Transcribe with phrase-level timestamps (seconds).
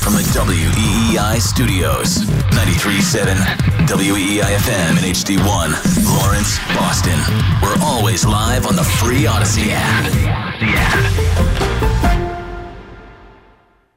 [0.00, 2.20] From the WEEI studios,
[2.52, 3.34] 93.7
[3.86, 5.68] WEEI FM and HD1,
[6.18, 7.18] Lawrence, Boston.
[7.62, 10.10] We're always live on the free Audacy app.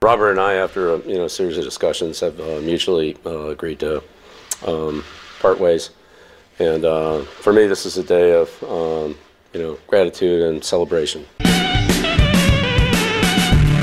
[0.02, 3.80] Robert and I, after a you know series of discussions, have uh, mutually uh, agreed
[3.80, 4.04] to
[4.68, 5.06] um,
[5.40, 5.92] part ways.
[6.60, 9.18] And uh, for me, this is a day of um,
[9.54, 11.26] you know gratitude and celebration.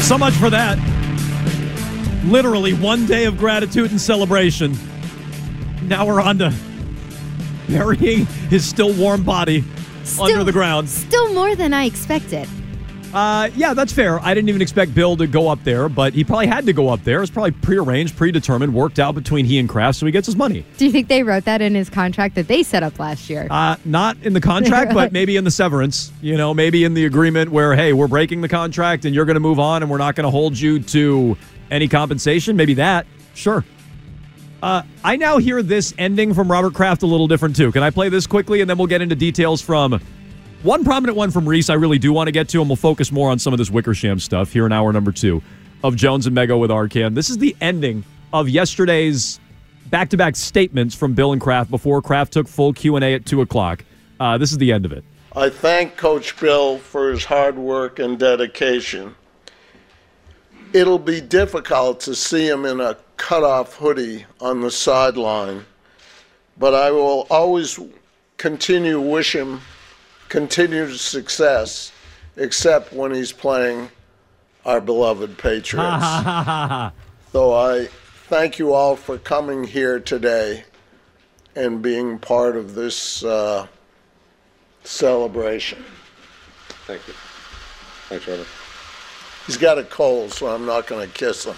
[0.01, 1.00] So much for that.
[2.25, 4.77] Literally one day of gratitude and celebration.
[5.85, 6.55] Now we're on to
[7.69, 9.65] burying his still warm body
[10.05, 10.89] Still- under the ground.
[10.89, 12.49] Still more than I expected.
[13.13, 14.21] Uh, yeah, that's fair.
[14.21, 16.91] I didn't even expect Bill to go up there, but he probably had to go
[16.91, 17.23] up there.
[17.23, 20.65] It's probably prearranged, predetermined, worked out between he and Kraft, so he gets his money.
[20.77, 23.49] Do you think they wrote that in his contract that they set up last year?
[23.51, 26.13] Uh, not in the contract, but maybe in the severance.
[26.23, 29.35] You know, maybe in the agreement where, hey, we're breaking the contract and you're going
[29.35, 31.37] to move on and we're not going to hold you to
[31.71, 32.57] any compensation.
[32.57, 33.07] Maybe that.
[33.35, 33.65] Sure.
[34.63, 37.73] Uh, I now hear this ending from Robert Kraft a little different too.
[37.73, 40.01] Can I play this quickly and then we'll get into details from
[40.63, 43.11] one prominent one from Reiss I really do want to get to, and we'll focus
[43.11, 45.43] more on some of this Wickersham stuff here in hour number two
[45.83, 47.15] of Jones and Mego with Arcand.
[47.15, 49.41] This is the ending of yesterday's
[49.87, 53.85] back-to-back statements from Bill and Kraft before Kraft took full Q&A at 2 o'clock.
[54.21, 55.05] Uh, this is the end of it.
[55.35, 59.15] I thank Coach Bill for his hard work and dedication.
[60.73, 65.65] It'll be difficult to see him in a cutoff hoodie on the sideline,
[66.57, 67.79] but I will always
[68.37, 69.61] continue to wish him
[70.29, 71.93] continued success,
[72.37, 73.91] except when he's playing
[74.65, 76.05] our beloved Patriots.
[77.33, 77.89] so I
[78.29, 80.65] thank you all for coming here today
[81.57, 83.67] and being part of this uh,
[84.85, 85.85] celebration.
[86.87, 87.15] Thank you.
[88.09, 88.47] Thanks, Robert.
[89.51, 91.57] He's got a cold, so I'm not going to kiss him.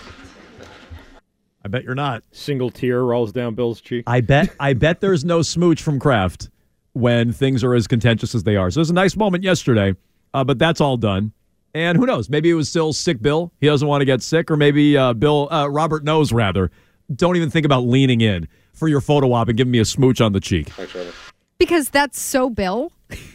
[1.62, 2.22] I bet you're not.
[2.32, 4.04] Single tear rolls down Bill's cheek.
[4.06, 6.48] I bet I bet there's no smooch from Kraft
[6.94, 8.70] when things are as contentious as they are.
[8.70, 9.94] So it was a nice moment yesterday,
[10.32, 11.32] uh, but that's all done.
[11.74, 12.30] And who knows?
[12.30, 13.52] Maybe it was still sick Bill.
[13.60, 16.70] He doesn't want to get sick, or maybe uh, Bill uh, Robert knows rather.
[17.14, 20.22] Don't even think about leaning in for your photo op and giving me a smooch
[20.22, 20.70] on the cheek.
[20.70, 21.12] Thanks, Robert.
[21.58, 22.90] because that's so Bill.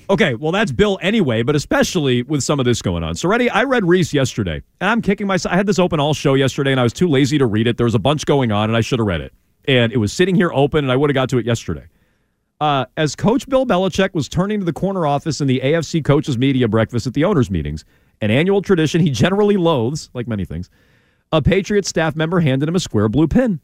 [0.10, 3.16] Okay, well that's Bill anyway, but especially with some of this going on.
[3.16, 5.54] So ready, I read Reiss yesterday, and I'm kicking myself.
[5.54, 7.78] I had this open all show yesterday, and I was too lazy to read it.
[7.78, 9.34] There was a bunch going on, and I should have read it.
[9.68, 11.88] And it was sitting here open, and I would have got to it yesterday.
[12.60, 16.38] Uh, as Coach Bill Belichick was turning to the corner office in the AFC coaches
[16.38, 17.86] media breakfast at the owners' meetings,
[18.22, 20.70] an annual tradition he generally loathes, like many things,
[21.32, 23.60] a Patriots staff member handed him a square blue pin.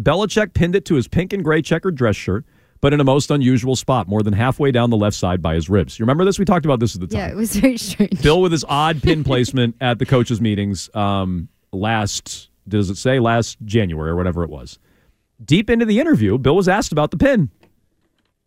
[0.00, 2.44] Belichick pinned it to his pink and gray checkered dress shirt,
[2.80, 5.68] but in a most unusual spot, more than halfway down the left side by his
[5.68, 5.98] ribs.
[5.98, 6.38] You remember this?
[6.38, 7.18] We talked about this at the time.
[7.18, 8.22] Yeah, it was very strange.
[8.22, 13.18] Bill with his odd pin placement at the coaches' meetings um, last, does it say
[13.18, 14.78] last January or whatever it was?
[15.44, 17.50] Deep into the interview, Bill was asked about the pin.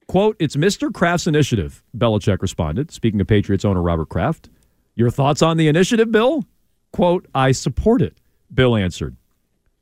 [0.08, 0.92] Quote, it's Mr.
[0.92, 4.50] Kraft's initiative, Belichick responded, speaking of Patriots owner Robert Kraft.
[4.96, 6.44] Your thoughts on the initiative, Bill?
[6.92, 8.18] Quote, I support it,
[8.52, 9.16] Bill answered.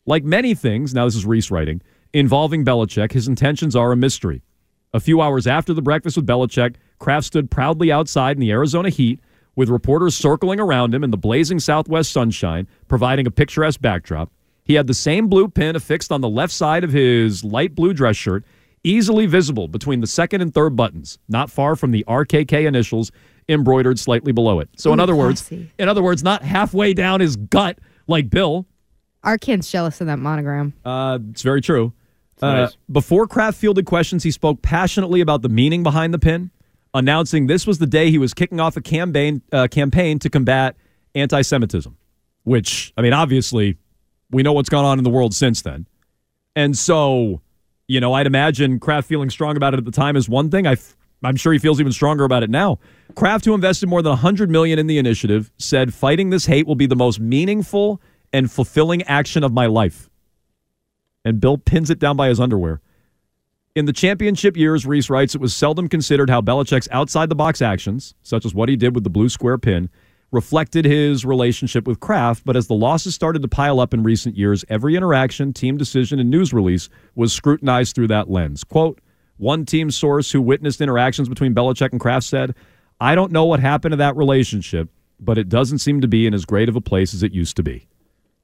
[0.05, 1.81] Like many things, now this is Reiss writing,
[2.13, 4.41] involving Belichick, his intentions are a mystery.
[4.93, 8.89] A few hours after the breakfast with Belichick, Kraft stood proudly outside in the Arizona
[8.89, 9.19] heat
[9.55, 14.31] with reporters circling around him in the blazing southwest sunshine, providing a picturesque backdrop.
[14.63, 17.93] He had the same blue pin affixed on the left side of his light blue
[17.93, 18.43] dress shirt,
[18.83, 23.11] easily visible between the second and third buttons, not far from the RKK initials
[23.49, 24.69] embroidered slightly below it.
[24.77, 28.65] So in other words, in other words, not halfway down his gut like Bill,
[29.23, 30.73] Our kid's jealous of that monogram.
[30.85, 31.93] uh, it's very true.
[32.41, 32.77] Uh, nice.
[32.91, 36.51] Before Kraft fielded questions, he spoke passionately about the meaning behind the pin,
[36.93, 40.75] announcing this was the day he was kicking off a campaign uh, campaign to combat
[41.15, 41.97] anti-Semitism.
[42.43, 43.77] Which, I mean, obviously,
[44.31, 45.87] we know what's gone on in the world since then,
[46.55, 47.41] and so,
[47.87, 50.65] you know, I'd imagine Kraft feeling strong about it at the time is one thing.
[50.65, 52.77] I f- I'm sure he feels even stronger about it now.
[53.15, 56.75] Kraft, who invested more than 100 million in the initiative, said fighting this hate will
[56.75, 57.99] be the most meaningful
[58.31, 60.09] and fulfilling action of my life
[61.25, 62.81] and Bill pins it down by his underwear.
[63.75, 67.61] In the championship years, Reiss writes, it was seldom considered how Belichick's outside the box
[67.61, 69.89] actions, such as what he did with the blue square pin,
[70.31, 74.35] reflected his relationship with Kraft, but as the losses started to pile up in recent
[74.35, 78.63] years, every interaction, team decision, and news release was scrutinized through that lens.
[78.63, 78.99] Quote,
[79.37, 82.55] one team source who witnessed interactions between Belichick and Kraft said,
[82.99, 86.33] I don't know what happened to that relationship, but it doesn't seem to be in
[86.33, 87.87] as great of a place as it used to be.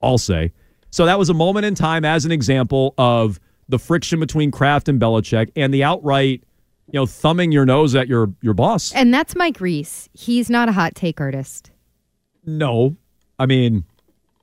[0.02, 0.54] I'll say.
[0.94, 4.88] So that was a moment in time as an example of the friction between Kraft
[4.88, 6.44] and Belichick and the outright,
[6.86, 8.94] you know, thumbing your nose at your your boss.
[8.94, 10.08] And that's Mike Reiss.
[10.14, 11.72] He's not a hot take artist.
[12.46, 12.96] No,
[13.40, 13.86] I mean,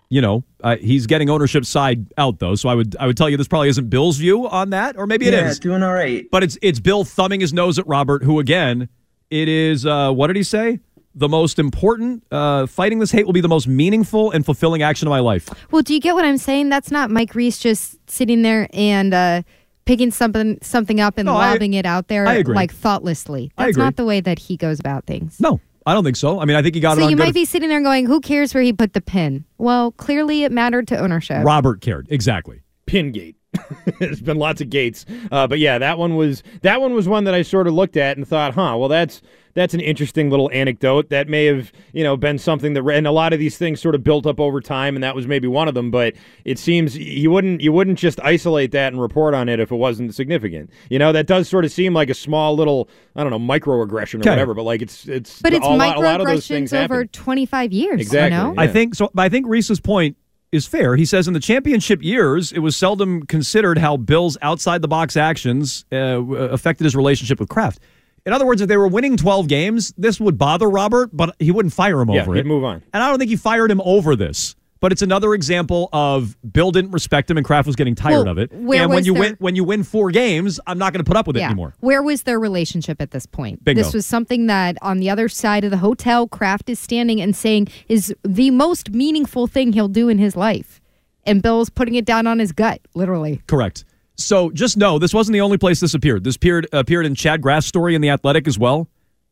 [0.08, 2.56] you know, uh, he's getting ownership side out though.
[2.56, 5.06] So I would I would tell you this probably isn't Bill's view on that, or
[5.06, 5.60] maybe it yeah, is.
[5.60, 6.26] doing all right.
[6.32, 8.88] But it's it's Bill thumbing his nose at Robert, who again,
[9.30, 10.80] it is uh, what did he say?
[11.14, 15.08] The most important uh, fighting this hate will be the most meaningful and fulfilling action
[15.08, 15.48] of my life.
[15.72, 16.68] Well, do you get what I'm saying?
[16.68, 19.42] That's not Mike Reiss just sitting there and uh,
[19.86, 22.54] picking something something up and No, I- lobbing it out there I agree.
[22.54, 23.50] like thoughtlessly.
[23.58, 25.40] That's not the way that he goes about things.
[25.40, 26.38] No, I don't think so.
[26.38, 27.24] I mean, I think he got it So on you good.
[27.24, 30.52] might be sitting there going, "Who cares where he put the pin?" Well, clearly it
[30.52, 31.44] mattered to ownership.
[31.44, 32.62] Robert cared exactly.
[32.86, 33.34] Pingate.
[33.98, 37.24] There's been lots of gates, uh, but yeah, that one was that one was one
[37.24, 39.22] that I sort of looked at and thought, huh, well that's
[39.54, 43.12] that's an interesting little anecdote that may have you know been something that and a
[43.12, 45.68] lot of these things sort of built up over time, and that was maybe one
[45.68, 45.90] of them.
[45.90, 46.14] But
[46.44, 49.76] it seems you wouldn't you wouldn't just isolate that and report on it if it
[49.76, 50.70] wasn't significant.
[50.88, 54.14] You know, that does sort of seem like a small little I don't know microaggression
[54.14, 54.30] or Okay.
[54.30, 56.94] whatever, but like it's it's but it's a lot, lot of those microaggressions things over
[56.96, 57.08] happen.
[57.08, 58.00] 25 years.
[58.00, 58.52] Exactly, You know?
[58.54, 58.60] yeah.
[58.60, 59.10] I think so.
[59.14, 60.16] But I think Reiss's point
[60.52, 60.96] is fair.
[60.96, 65.16] He says in the championship years, it was seldom considered how Bill's outside the box
[65.16, 67.78] actions uh, affected his relationship with Kraft.
[68.26, 71.50] In other words, if they were winning 12 games, this would bother Robert, but he
[71.50, 72.46] wouldn't fire him Yeah, over he'd it.
[72.46, 72.82] move on.
[72.92, 74.54] And I don't think he fired him over this.
[74.80, 78.28] But it's another example of Bill didn't respect him and Kraft was getting tired Well,
[78.28, 78.50] of it.
[78.50, 81.08] where and when you their- win when you win four games, I'm not going to
[81.08, 81.74] put up with it anymore.
[81.80, 83.62] Where was their relationship at this point?
[83.62, 83.82] Bingo.
[83.82, 87.36] This was something that on the other side of the hotel, Kraft is standing and
[87.36, 90.80] saying is the most meaningful thing he'll do in his life.
[91.26, 93.42] And Bill's putting it down on his gut, literally.
[93.46, 93.84] Correct.
[94.20, 96.24] So just know this wasn't the only place this appeared.
[96.24, 98.88] This appeared appeared in Chad Graff's story in the Athletic as well.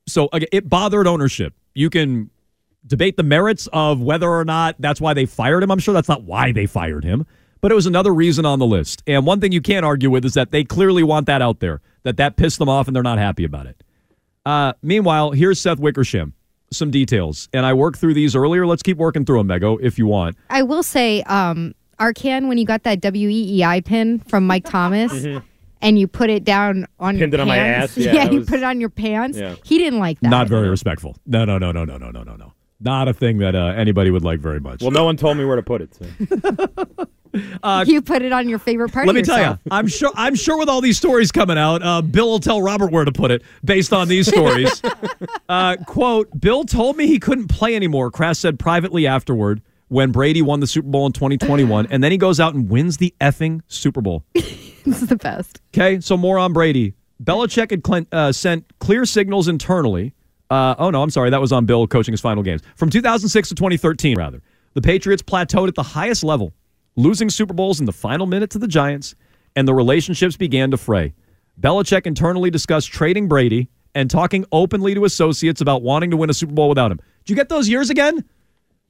[0.06, 1.54] So again, it bothered ownership.
[1.74, 2.30] You can
[2.86, 5.70] debate the merits of whether or not that's why they fired him.
[5.70, 7.26] I'm sure that's not why they fired him,
[7.60, 9.02] but it was another reason on the list.
[9.06, 11.82] And one thing you can't argue with is that they clearly want that out there.
[12.04, 13.82] That that pissed them off and they're not happy about it.
[14.46, 16.32] Uh, meanwhile, here's Seth Wickersham.
[16.70, 18.66] Some details, and I worked through these earlier.
[18.66, 20.36] Let's keep working through them, Mego, if you want.
[20.50, 25.26] I will say, um, Arcand, when you got that WEEI pin from Mike Thomas
[25.80, 27.96] and you put it down on Pinned your it on my pants, ass?
[28.04, 29.38] Yeah, yeah, you was- put it on your pants.
[29.38, 29.56] Yeah.
[29.64, 30.28] He didn't like that.
[30.28, 31.16] Not very respectful.
[31.26, 32.52] No, no, no, no, no, no, no, no, no.
[32.80, 34.82] Not a thing that uh, anybody would like very much.
[34.82, 35.94] Well, no one told me where to put it.
[35.96, 37.04] So.
[37.86, 40.12] you put it on your favorite part Let of me tell you, I'm sure.
[40.14, 43.10] I'm sure with all these stories coming out, uh, Bill will tell Robert where to
[43.10, 44.80] put it based on these stories.
[45.48, 48.12] uh, quote: Bill told me he couldn't play anymore.
[48.12, 52.18] Kraft said privately afterward when Brady won the Super Bowl in 2021, and then he
[52.18, 54.24] goes out and wins the effing Super Bowl.
[54.84, 55.60] This is the best.
[55.74, 56.94] Okay, so more on Brady.
[57.22, 60.14] Belichick had uh, sent clear signals internally.
[60.48, 63.50] Uh, oh no, I'm sorry, that was on Bill coaching his final games from 2006
[63.50, 64.16] to 2013.
[64.16, 64.40] Rather,
[64.72, 66.54] the Patriots plateaued at the highest level,
[66.96, 69.14] losing Super Bowls in the final minute to the Giants,
[69.56, 71.12] and the relationships began to fray.
[71.60, 76.34] Belichick internally discussed trading Brady and talking openly to associates about wanting to win a
[76.34, 76.98] Super Bowl without him.
[77.24, 78.24] Did you get those years again?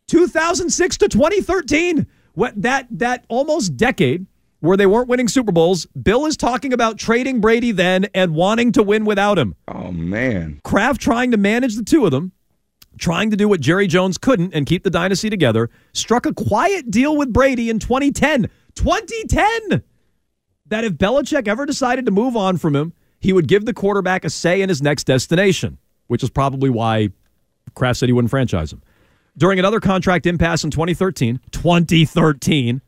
[0.08, 2.06] 2006 to 2013.
[2.34, 4.26] What that that almost decade
[4.60, 8.72] where they weren't winning Super Bowls, Bill is talking about trading Brady then and wanting
[8.72, 9.54] to win without him.
[9.68, 10.60] Oh man.
[10.64, 12.32] Kraft trying to manage the two of them,
[12.98, 16.90] trying to do what Jerry Jones couldn't and keep the dynasty together, struck a quiet
[16.90, 18.50] deal with Brady in 2010.
[18.74, 19.82] 2010!
[20.66, 24.24] That if Belichick ever decided to move on from him, he would give the quarterback
[24.24, 27.10] a say in his next destination, which is probably why
[27.74, 28.82] Kraft said he wouldn't franchise him.
[29.38, 32.80] During another contract impasse in 2013, 2013,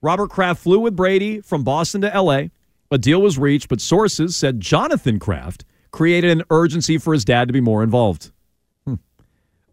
[0.00, 2.44] Robert Kraft flew with Brady from Boston to LA.
[2.90, 7.48] A deal was reached, but sources said Jonathan Kraft created an urgency for his dad
[7.48, 8.32] to be more involved.
[8.86, 8.94] Hmm.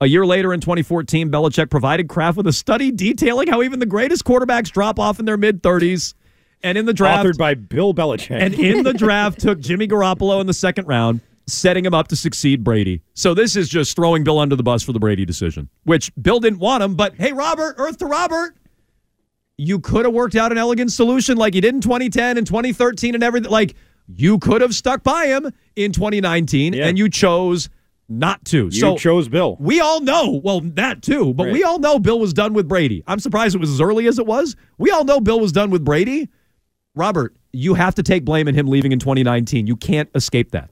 [0.01, 3.85] A year later in 2014, Belichick provided Kraft with a study detailing how even the
[3.85, 6.13] greatest quarterbacks drop off in their mid 30s.
[6.61, 8.39] And in the draft, Authored by Bill Belichick.
[8.39, 12.15] and in the draft took Jimmy Garoppolo in the second round, setting him up to
[12.15, 13.01] succeed Brady.
[13.13, 16.39] So this is just throwing Bill under the bus for the Brady decision, which Bill
[16.39, 16.95] didn't want him.
[16.95, 18.55] But hey, Robert, Earth to Robert,
[19.57, 23.15] you could have worked out an elegant solution like you did in 2010 and 2013
[23.15, 23.51] and everything.
[23.51, 23.75] Like
[24.07, 26.87] you could have stuck by him in 2019, Yeah.
[26.87, 27.69] and you chose
[28.09, 28.65] not to.
[28.65, 29.55] you so chose Bill.
[29.59, 31.53] we all know, well, that too, but Right.
[31.53, 33.03] we all know Bill was done with Brady.
[33.07, 34.55] I'm surprised it was as early as it was.
[34.77, 36.27] We all know Bill was done with Brady.
[36.93, 39.65] Robert, you have to take blame in him leaving in 2019.
[39.65, 40.71] You can't escape that.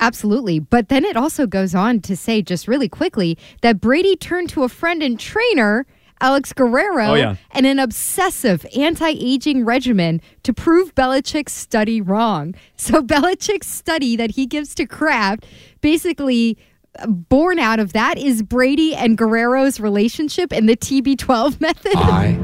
[0.00, 0.58] Absolutely.
[0.60, 4.62] But then it also goes on to say, just really quickly, that Brady turned to
[4.62, 5.86] a friend and trainer,
[6.20, 7.36] Alex Guerrero, Oh, yeah.
[7.52, 12.54] and an obsessive anti aging regimen to prove Belichick's study wrong.
[12.76, 15.46] So, Belichick's study that he gives to Kraft
[15.80, 16.56] basically.
[16.98, 21.92] uh, Born out of that is Brady and Guerrero's relationship and the TB12 method.
[21.96, 22.38] I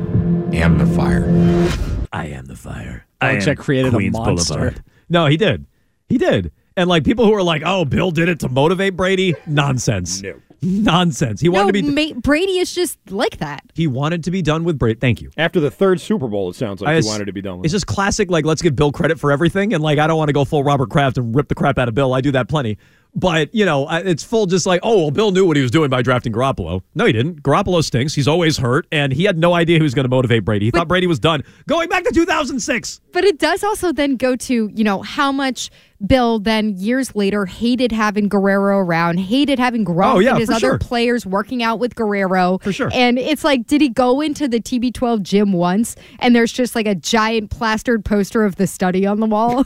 [0.53, 1.25] am the fire.
[2.13, 3.07] I am the fire.
[3.21, 4.75] Belichick created a monster.
[5.09, 5.67] No, he did.
[6.09, 6.53] He did.
[6.77, 10.23] And like people who are like, "Oh, Bill did it to motivate Brady." Nonsense.
[10.23, 10.35] No.
[10.61, 11.41] Nonsense.
[11.43, 12.13] He wanted no, to be.
[12.15, 13.63] Ma- Brady is just like that.
[13.75, 14.99] he wanted to be done with Brady.
[14.99, 15.31] Thank you.
[15.37, 17.59] After the third Super Bowl, it sounds like I he s- wanted to be done
[17.59, 17.67] with.
[17.67, 18.31] It's just classic.
[18.31, 20.65] Like, let's give Bill credit for everything, and like, I don't want to go full
[20.65, 22.15] Robert Kraft and rip the crap out of Bill.
[22.15, 22.79] I do that plenty,
[23.15, 25.71] but you know, I- it's full just like, oh, well, Bill knew what he was
[25.71, 26.81] doing by drafting Garoppolo.
[26.95, 27.43] No, he didn't.
[27.43, 28.15] Garoppolo stinks.
[28.15, 30.65] He's always hurt, and he had no idea he was going to motivate Brady.
[30.67, 31.45] He thought Brady was done.
[31.69, 33.01] Going back to 2006.
[33.13, 35.71] But it does also then go to, you know, how much
[36.07, 40.51] Bill then years later hated having Guerrero around, hated having Gronk Oh, yeah, and his
[40.51, 40.79] other sure.
[40.79, 42.59] players working out with Guerrero.
[42.59, 42.91] For sure.
[42.93, 46.87] And it's like, did he go into the TB12 gym once and there's just like
[46.87, 49.65] a giant plastered poster of the study on the wall?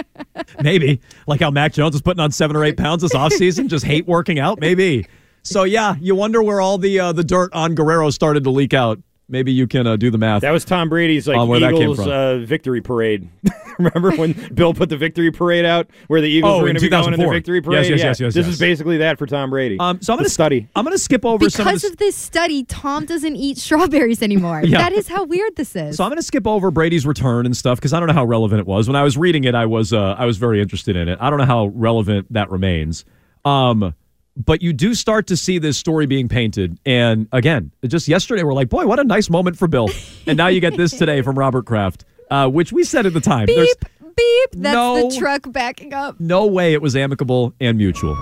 [0.62, 3.84] Maybe like how Mac Jones was putting on seven or eight pounds this offseason, just
[3.84, 4.60] hate working out.
[4.60, 5.06] Maybe.
[5.42, 8.74] So yeah, you wonder where all the uh, the dirt on Guerrero started to leak
[8.74, 9.00] out.
[9.32, 10.42] Maybe you can uh, do the math.
[10.42, 12.10] That was Tom Brady's like On where that came Eagles from.
[12.10, 13.28] uh, victory parade.
[13.78, 16.80] Remember when Bill put the victory parade out, where the Eagles Oh, were going to
[16.82, 17.88] be going in their victory parade?
[17.88, 18.06] yes, Yeah.
[18.08, 18.54] yes, yes, This yes.
[18.54, 19.78] is basically that for Tom Brady.
[19.80, 20.68] Um, so I'm gonna study.
[20.76, 24.22] I'm gonna skip over some of because the of this study, Tom doesn't eat strawberries
[24.22, 24.60] anymore.
[24.72, 24.78] Yeah.
[24.78, 25.96] That is how weird this is.
[25.96, 28.24] So I'm going to skip over Brady's return and stuff because I don't know how
[28.24, 28.86] relevant it was.
[28.86, 31.18] When I was reading it, I was uh, I was very interested in it.
[31.22, 33.04] I don't know how relevant that remains.
[33.46, 33.94] Um,
[34.36, 38.54] but you do start to see this story being painted, and again, just yesterday we're
[38.54, 39.88] like, boy, what a nice moment for Bill,
[40.26, 43.20] and now you get this today from Robert Kraft, uh, which we said at the
[43.20, 43.46] time.
[43.46, 43.68] beep,
[44.16, 44.50] beep.
[44.52, 46.18] That's no- the truck backing up.
[46.18, 48.16] no way it was amicable and mutual.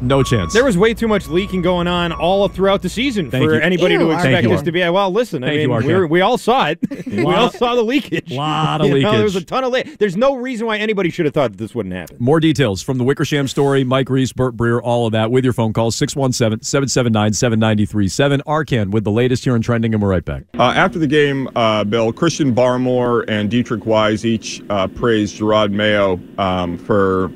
[0.00, 0.52] No chance.
[0.52, 3.60] There was way too much leaking going on all throughout the season Thank for you.
[3.60, 4.48] anybody Ew, to expect you.
[4.50, 4.88] this to be.
[4.88, 6.00] Well, listen, I Thank you, mean, Arcand.
[6.02, 6.78] we, we all saw it.
[7.06, 8.30] we all saw the leakage.
[8.30, 9.98] Lot of You know, there was a ton of leak.
[9.98, 12.16] There's no reason why anybody should have thought that this wouldn't happen.
[12.20, 15.52] More details from the Wickersham story, Mike Reiss, Burt Breer, all of that with your
[15.52, 18.42] phone calls 617 779 7937.
[18.46, 20.44] Arcand with the latest here in trending, and we're right back.
[20.58, 25.72] Uh, after the game, uh, Bill, Christian Barmore and Deatrich Wise each uh, praised Jerod
[25.72, 27.30] Mayo um, for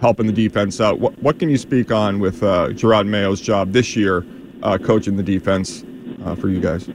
[0.00, 0.98] helping the defense out.
[1.00, 4.24] What, what can you speak on with uh, Jerod Mayo's job this year,
[4.62, 5.84] uh, coaching the defense
[6.24, 6.88] uh, for you guys?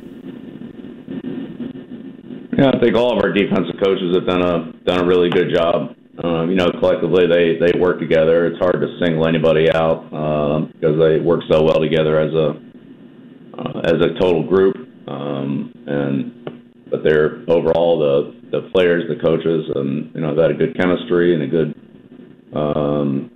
[2.58, 5.54] Yeah, I think all of our defensive coaches have done a done a really good
[5.54, 5.96] job.
[6.24, 8.46] Um, you know, collectively they they work together.
[8.46, 12.62] It's hard to single anybody out um, because they work so well together as a
[13.58, 14.76] uh, as a total group.
[15.08, 16.42] Um, and
[16.92, 20.78] but they're overall the the players, the coaches, and you know, they've had a good
[20.78, 21.74] chemistry and a good
[22.54, 23.32] um,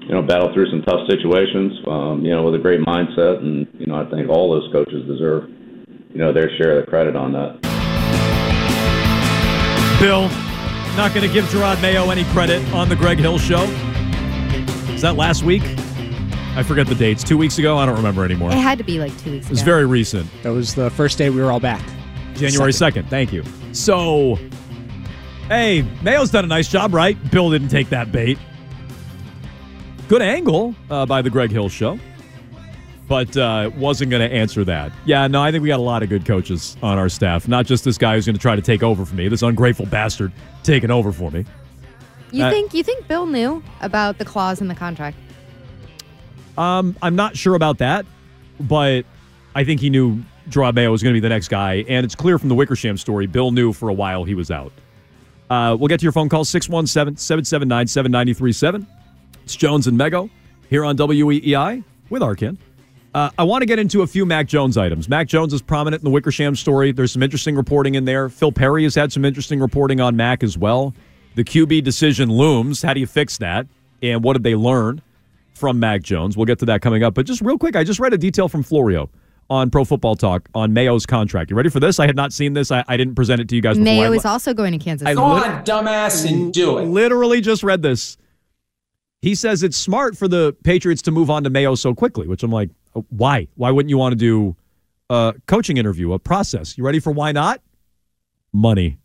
[0.00, 1.72] you know battle through some tough situations.
[1.86, 5.06] Um, you know, with a great mindset, and you know, I think all those coaches
[5.06, 5.48] deserve
[6.10, 7.60] you know their share of the credit on that.
[10.00, 10.28] Bill,
[10.96, 13.62] not going to give Jerod Mayo any credit on the Greg Hill show.
[14.92, 15.62] Is that last week?
[16.54, 17.24] I forget the dates.
[17.24, 17.78] Two weeks ago?
[17.78, 18.50] I don't remember anymore.
[18.50, 19.50] It had to be like two weeks ago.
[19.50, 20.28] It was very recent.
[20.42, 21.82] That was the first day we were all back.
[22.34, 23.08] January 2nd.
[23.08, 23.42] Thank you.
[23.72, 24.38] So,
[25.48, 27.16] hey, Mayo's done a nice job, right?
[27.30, 28.38] Bill didn't take that bait.
[30.12, 31.98] Good angle uh, by the Greg Hill show,
[33.08, 34.92] but uh, wasn't going to answer that.
[35.06, 37.64] Yeah, no, I think we got a lot of good coaches on our staff, not
[37.64, 40.30] just this guy who's going to try to take over for me, this ungrateful bastard
[40.64, 41.46] taking over for me.
[42.30, 45.16] You Uh, think you think Bill knew about the clause in the contract?
[46.58, 48.04] Um, I'm not sure about that,
[48.60, 49.06] but
[49.54, 52.14] I think he knew Jerod Mayo was going to be the next guy, and it's
[52.14, 54.72] clear from the Wickersham story, Bill knew for a while he was out.
[55.48, 58.86] Uh, we'll get to your phone call, 617 779 7937.
[59.44, 60.30] It's Jones and Mego
[60.70, 62.58] here on WEEI with Arcand.
[63.14, 65.08] Uh, I want to get into a few Mac Jones items.
[65.08, 66.92] Mac Jones is prominent in the Wickersham story.
[66.92, 68.28] There's some interesting reporting in there.
[68.28, 70.94] Phil Perry has had some interesting reporting on Mac as well.
[71.34, 72.80] The QB decision looms.
[72.82, 73.66] How do you fix that?
[74.02, 75.02] And what did they learn
[75.52, 76.36] from Mac Jones?
[76.36, 77.14] We'll get to that coming up.
[77.14, 79.10] But just real quick, I just read a detail from Florio
[79.50, 81.50] on Pro Football Talk on Mayo's contract.
[81.50, 82.00] You ready for this?
[82.00, 82.70] I had not seen this.
[82.70, 83.84] I, I didn't present it to you guys before.
[83.84, 85.06] Mayo I, is also going to Kansas.
[85.06, 85.16] I City.
[85.16, 86.84] Go on, dumbass, and do it.
[86.84, 88.16] Literally just read this.
[89.22, 92.42] He says it's smart for the Patriots to move on to Mayo so quickly, which
[92.42, 93.46] I'm like, uh, why?
[93.54, 94.56] Why wouldn't you want to do
[95.08, 96.76] a coaching interview, a process?
[96.76, 97.62] You ready for why not?
[98.52, 98.98] Money.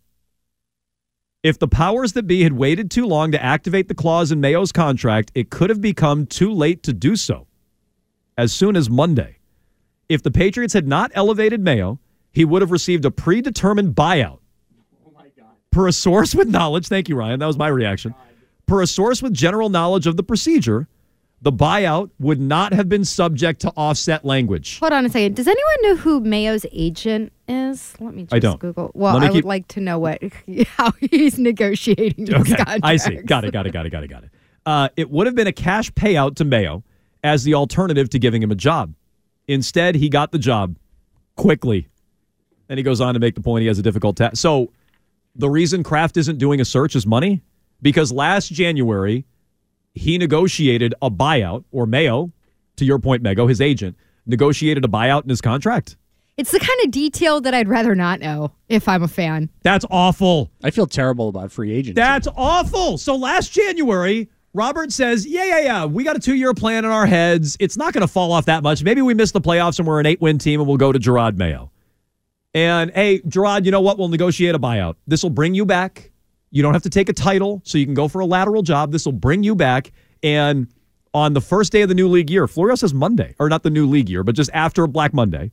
[1.44, 4.72] If the powers that be had waited too long to activate the clause in Mayo's
[4.72, 7.46] contract, it could have become too late to do so
[8.40, 9.38] as soon as Monday.
[10.10, 12.00] If the Patriots had not elevated Mayo,
[12.32, 14.40] he would have received a predetermined buyout.
[15.06, 15.52] Oh my God.
[15.70, 17.40] per a source with knowledge, thank you, Ryan.
[17.40, 18.16] That was my reaction.
[18.68, 20.88] Per a source with general knowledge of the procedure,
[21.42, 24.80] the buyout would not have been subject to offset language.
[24.80, 25.36] Hold on a second.
[25.36, 27.94] Does anyone know who Mayo's agent is?
[28.00, 28.60] Let me just I don't.
[28.60, 28.92] Google.
[28.94, 30.22] Well, I would like to know what
[30.68, 32.56] how he's negotiating Okay.
[32.84, 33.16] I see.
[33.16, 33.52] Got it.
[33.54, 33.72] Got it.
[33.72, 33.90] Got it.
[33.92, 34.08] Got it.
[34.08, 34.32] Got it.
[34.66, 36.84] Uh, it would have been a cash payout to Mayo
[37.24, 38.94] as the alternative to giving him a job.
[39.48, 40.76] Instead, he got the job
[41.38, 41.88] quickly.
[42.68, 44.36] And he goes on to make the point he has a difficult task.
[44.38, 44.74] So
[45.36, 47.42] the reason Kraft isn't doing a search is money
[47.82, 49.26] because last January
[49.94, 52.32] he negotiated a buyout, or Mayo,
[52.78, 55.98] to your point, Mego, his agent, negotiated a buyout in his contract.
[56.38, 59.50] It's the kind of detail that I'd rather not know if I'm a fan.
[59.64, 60.52] That's awful.
[60.64, 61.94] I feel terrible about free agency.
[61.94, 63.00] That's awful.
[63.00, 66.92] So last January, Robert says, Yeah, yeah, yeah, we got a two year plan in
[66.92, 67.58] our heads.
[67.60, 68.84] It's not going to fall off that much.
[68.84, 71.00] Maybe we miss the playoffs and we're an eight win team and we'll go to
[71.00, 71.72] Jerod Mayo.
[72.54, 73.98] And hey, Jerod, you know what?
[73.98, 74.96] We'll negotiate a buyout.
[75.08, 76.12] This will bring you back.
[76.50, 78.92] You don't have to take a title, so you can go for a lateral job.
[78.92, 79.92] This will bring you back.
[80.24, 80.68] And
[81.14, 83.70] on the first day of the new league year, Florio says Monday, or not the
[83.70, 85.52] new league year, but just after Black Monday,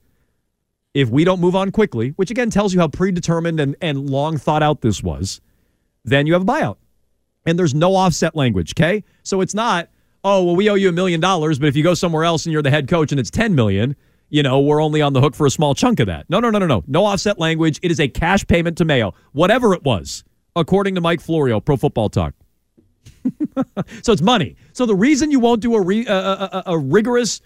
[0.95, 4.39] if we don't move on quickly, which again tells you how predetermined and, and long
[4.39, 5.41] thought out this was,
[6.05, 6.77] then you have a buyout.
[7.47, 9.05] And there's no offset language, okay?
[9.23, 9.89] So it's not,
[10.23, 12.53] oh, well, we owe you a million dollars, but if you go somewhere else and
[12.53, 13.97] you're the head coach and it's 10 million,
[14.31, 16.29] you know, we're only on the hook for a small chunk of that.
[16.31, 16.85] No, no, no, no, no.
[16.87, 17.79] No offset language.
[17.83, 20.25] It is a cash payment to Mayo, whatever it was,
[20.57, 22.35] according to Mike Florio, Pro Football Talk.
[24.03, 24.57] so it's money.
[24.73, 27.41] So the reason you won't do a, re, a, a, a rigorous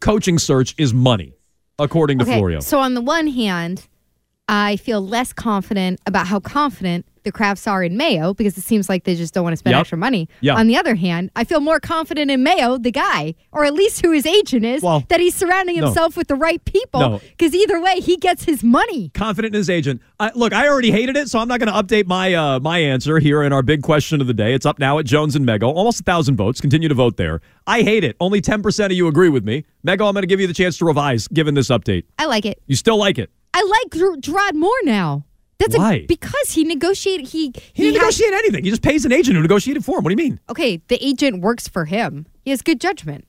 [0.00, 1.34] coaching search is money,
[1.78, 2.60] according to Okay, Florio.
[2.60, 3.86] so on the one hand,
[4.48, 8.88] I feel less confident about how confident the Krafts are in Mayo because it seems
[8.88, 9.80] like they just don't want to spend Yep.
[9.80, 10.28] extra money.
[10.40, 10.54] Yeah.
[10.56, 14.04] On the other hand, I feel more confident in Mayo, the guy, or at least
[14.04, 15.86] who his agent is, Well, that he's surrounding no.
[15.86, 17.00] himself with the right people.
[17.00, 17.20] No.
[17.36, 19.10] Because either way, he gets his money.
[19.14, 20.00] confident in his agent.
[20.20, 22.78] I, look, I already hated it, so I'm not going to update my uh, my
[22.78, 24.54] answer here in our big question of the day.
[24.54, 25.64] It's up now at Jones and Mego.
[25.74, 26.60] Almost a thousand votes.
[26.60, 27.40] Continue to vote there.
[27.66, 28.16] I hate it.
[28.20, 29.64] Only 10% of you agree with me.
[29.86, 32.04] Mego, I'm going to give you the chance to revise given this update.
[32.18, 32.60] I like it.
[32.66, 33.30] You still like it?
[33.54, 35.24] I like Ger- Jerod more now.
[35.58, 35.94] That's Why?
[35.94, 37.28] A, because he negotiated.
[37.28, 38.64] He He didn't has- negotiate anything.
[38.64, 40.04] He just pays an agent who negotiated for him.
[40.04, 40.40] What do you mean?
[40.50, 42.26] Okay, the agent works for him.
[42.42, 43.26] He has good judgment.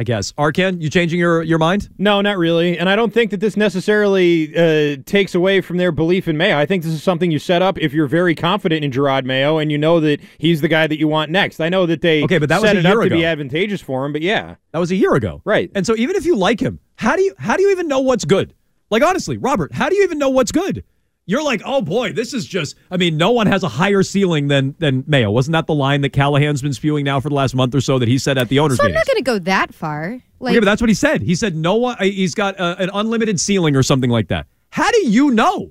[0.00, 0.30] I guess.
[0.34, 1.88] Arcand, you changing your, your mind?
[1.98, 2.78] No, not really.
[2.78, 6.56] And I don't think that this necessarily uh, takes away from their belief in Mayo.
[6.56, 9.58] I think this is something you set up if you're very confident in Jerod Mayo
[9.58, 11.58] and you know that he's the guy that you want next.
[11.60, 13.80] I know that they Okay, but that was a it year up to be advantageous
[13.80, 14.54] for him, but yeah.
[14.70, 15.42] That was a year ago.
[15.44, 15.68] Right.
[15.74, 17.98] And so even if you like him, how do you how do you even know
[17.98, 18.54] what's good?
[18.90, 20.84] Like honestly, Robert, how do you even know what's good?
[21.28, 22.74] You're like, oh boy, this is just.
[22.90, 25.30] I mean, no one has a higher ceiling than than Mayo.
[25.30, 27.98] Wasn't that the line that Callahan's been spewing now for the last month or so
[27.98, 30.22] that he said at the owners' So I'm not going to go that far.
[30.40, 31.20] Like, okay, but that's what he said.
[31.20, 31.96] He said no one.
[32.00, 34.46] uh, He's got uh, an unlimited ceiling or something like that.
[34.70, 35.70] How do you know?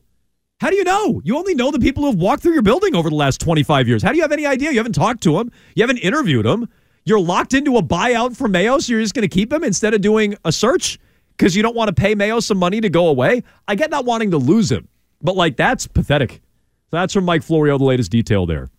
[0.60, 1.22] How do you know?
[1.24, 3.88] You only know the people who have walked through your building over the last 25
[3.88, 4.04] years.
[4.04, 4.70] How do you have any idea?
[4.72, 5.52] You haven't talked to them.
[5.76, 6.68] You haven't interviewed them.
[7.06, 9.94] You're locked into a buyout for Mayo, so you're just going to keep him instead
[9.96, 11.00] of doing a search
[11.38, 13.44] because you don't want to pay Mayo some money to go away.
[13.68, 14.88] I get not wanting to lose him,
[15.22, 16.42] but like that's pathetic.
[16.90, 18.70] So that's from Mike Florio, the latest detail there.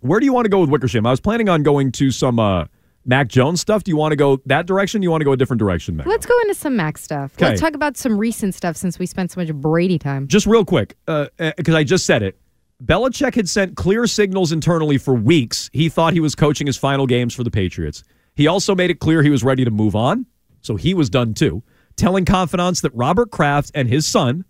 [0.00, 1.06] Where do you want to go with Wickersham?
[1.06, 2.64] I was planning on going to some uh,
[3.04, 3.84] Mac Jones stuff.
[3.84, 5.00] Do you want to go that direction?
[5.00, 6.06] Do you want to go a different direction, Mac?
[6.06, 7.34] Let's go into some Mac stuff.
[7.34, 7.46] Okay.
[7.48, 10.28] Let's talk about some recent stuff since we spent so much Brady time.
[10.28, 12.38] Just real quick, because I just said it.
[12.82, 15.70] Belichick had sent clear signals internally for weeks.
[15.72, 18.02] He thought he was coaching his final games for the Patriots.
[18.34, 20.26] He also made it clear he was ready to move on,
[20.62, 21.62] so he was done too,
[21.94, 24.44] telling confidants that Robert Kraft and his son,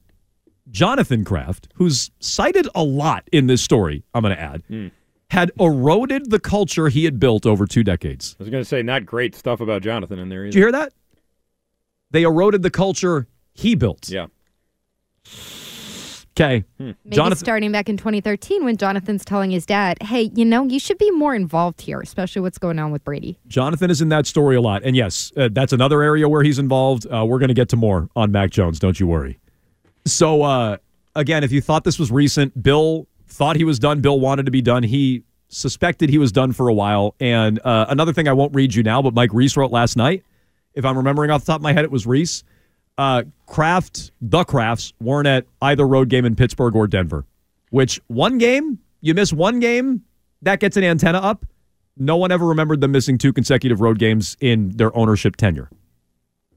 [0.72, 4.90] Jonathan Kraft, who's cited a lot in this story, I'm going to add,
[5.30, 8.35] had eroded the culture he had built over two decades.
[8.40, 10.50] I was going to say, not great stuff about Jonathan in there either.
[10.52, 10.92] Did you hear that?
[12.11, 14.08] They eroded the culture he built.
[14.08, 14.26] Yeah.
[16.35, 16.64] Okay.
[16.78, 17.44] Maybe Jonathan.
[17.44, 21.11] starting back in 2013 when Jonathan's telling his dad, hey, you know, you should be
[21.11, 23.38] more involved here, especially what's going on with Brady.
[23.48, 24.82] Jonathan is in that story a lot.
[24.82, 27.06] And yes, uh, that's another area where he's involved.
[27.06, 28.78] Uh, we're going to get to more on Mac Jones.
[28.78, 29.38] Don't you worry.
[30.04, 30.76] So, uh,
[31.14, 34.00] again, if you thought this was recent, Bill thought he was done.
[34.00, 34.82] Bill wanted to be done.
[34.82, 37.14] He suspected he was done for a while.
[37.20, 40.24] And uh, another thing I won't read you now, but Mike Reiss wrote last night.
[40.74, 42.42] If I'm remembering off the top of my head, it was Reiss.
[42.98, 47.24] Uh, Kraft, the Krafts, weren't at either road game in Pittsburgh or Denver,
[47.70, 50.02] which one game, you miss one game,
[50.42, 51.44] that gets an antenna up.
[51.96, 55.70] No one ever remembered them missing two consecutive road games in their ownership tenure.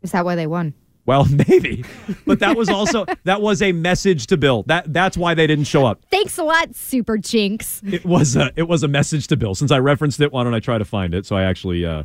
[0.01, 0.73] Is that why they won?
[1.05, 1.85] Well, maybe,
[2.25, 4.63] but that was also that was a message to Bill.
[4.63, 6.01] That that's why they didn't show up.
[6.09, 7.81] Thanks a lot, Super Jinx.
[7.85, 9.55] It was a it was a message to Bill.
[9.55, 12.03] Since I referenced it, why don't I try to find it so I actually uh,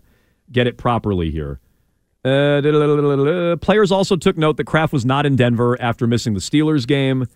[0.52, 1.60] get it properly here?
[2.22, 6.86] Uh, players also took note that Kraft was not in Denver after missing the Steelers
[6.86, 7.26] game.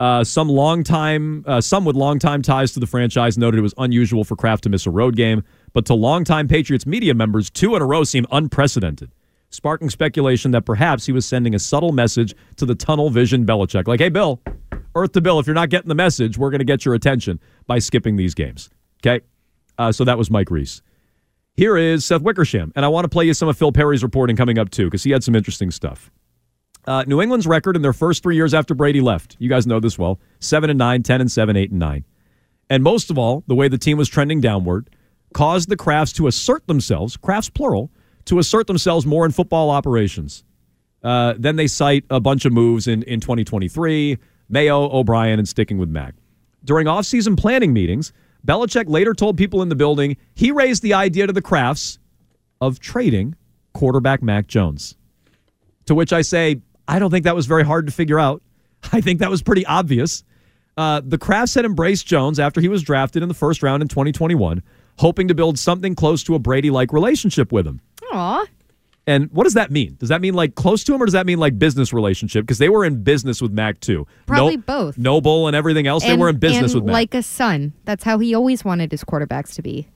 [0.00, 3.62] Uh, some long time, uh, some with long time ties to the franchise noted it
[3.62, 7.48] was unusual for Kraft to miss a road game, but to longtime Patriots media members,
[7.48, 9.12] two in a row seem unprecedented,
[9.54, 13.86] sparking speculation that perhaps he was sending a subtle message to the tunnel vision Belichick,
[13.86, 14.40] like, "Hey, Bill,
[14.94, 17.40] Earth to Bill, if you're not getting the message, we're going to get your attention
[17.66, 18.70] by skipping these games."
[19.04, 19.24] Okay,
[19.78, 20.82] uh, so that was Mike Reiss.
[21.56, 24.34] Here is Seth Wickersham, and I want to play you some of Phil Perry's reporting
[24.34, 26.10] coming up too, because he had some interesting stuff.
[26.86, 29.80] Uh, New England's record in their first three years after Brady left, you guys know
[29.80, 32.04] this well 7 and 9, 10 and 7, 8 and 9.
[32.70, 34.90] And most of all, the way the team was trending downward
[35.32, 37.90] caused the Krafts to assert themselves, Krafts plural,
[38.26, 40.44] to assert themselves more in football operations.
[41.02, 45.78] Uh, then they cite a bunch of moves in, in 2023 Mayo, O'Brien, and sticking
[45.78, 46.14] with Mac.
[46.64, 48.12] During offseason planning meetings,
[48.46, 51.98] Belichick later told people in the building he raised the idea to the Krafts
[52.60, 53.36] of trading
[53.72, 54.96] quarterback Mac Jones.
[55.86, 58.42] To which I say, I don't think that was very hard to figure out.
[58.92, 60.24] I think that was pretty obvious.
[60.76, 63.88] Uh, the Krafts had embraced Jones after he was drafted in the first round in
[63.88, 64.62] 2021,
[64.98, 67.80] hoping to build something close to a Brady like relationship with him.
[68.12, 68.44] Aw.
[69.06, 69.96] And what does that mean?
[70.00, 72.44] Does that mean like close to him or does that mean like business relationship?
[72.44, 74.06] Because they were in business with Mac too.
[74.26, 74.96] Probably both.
[74.96, 76.94] Noble and everything else, they And- were in business and with Mac.
[76.94, 77.74] like a son.
[77.84, 79.88] That's how he always wanted his quarterbacks to be.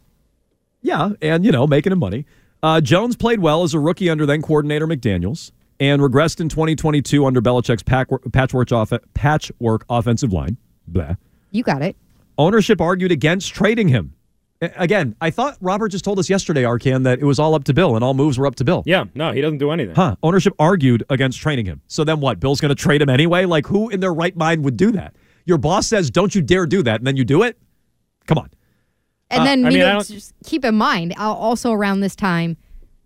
[0.82, 2.26] Yeah, and you know, making him money.
[2.62, 7.24] Uh, Jones played well as a rookie under then coordinator McDaniels and regressed in 2022
[7.24, 10.56] under Belichick's pack- patchwork, off- patchwork offensive line.
[10.86, 11.14] Blah.
[11.50, 11.96] You got it.
[12.36, 14.12] Ownership argued against trading him.
[14.60, 17.64] A- Again, I thought Robert just told us yesterday, Arcand, that it was all up
[17.64, 18.82] to Bill and all moves were up to Bill.
[18.86, 19.94] Yeah, no, he doesn't do anything.
[19.94, 20.16] Huh.
[20.22, 21.80] Ownership argued against trading him.
[21.86, 22.40] So then what?
[22.40, 23.44] Bill's going to trade him anyway?
[23.44, 25.14] Like, who in their right mind would do that?
[25.44, 27.58] Your boss says, don't you dare do that, and then you do it?
[28.26, 28.50] Come on.
[29.30, 32.16] And Uh, then, I you mean, I know, just keep in mind, also around this
[32.16, 32.56] time,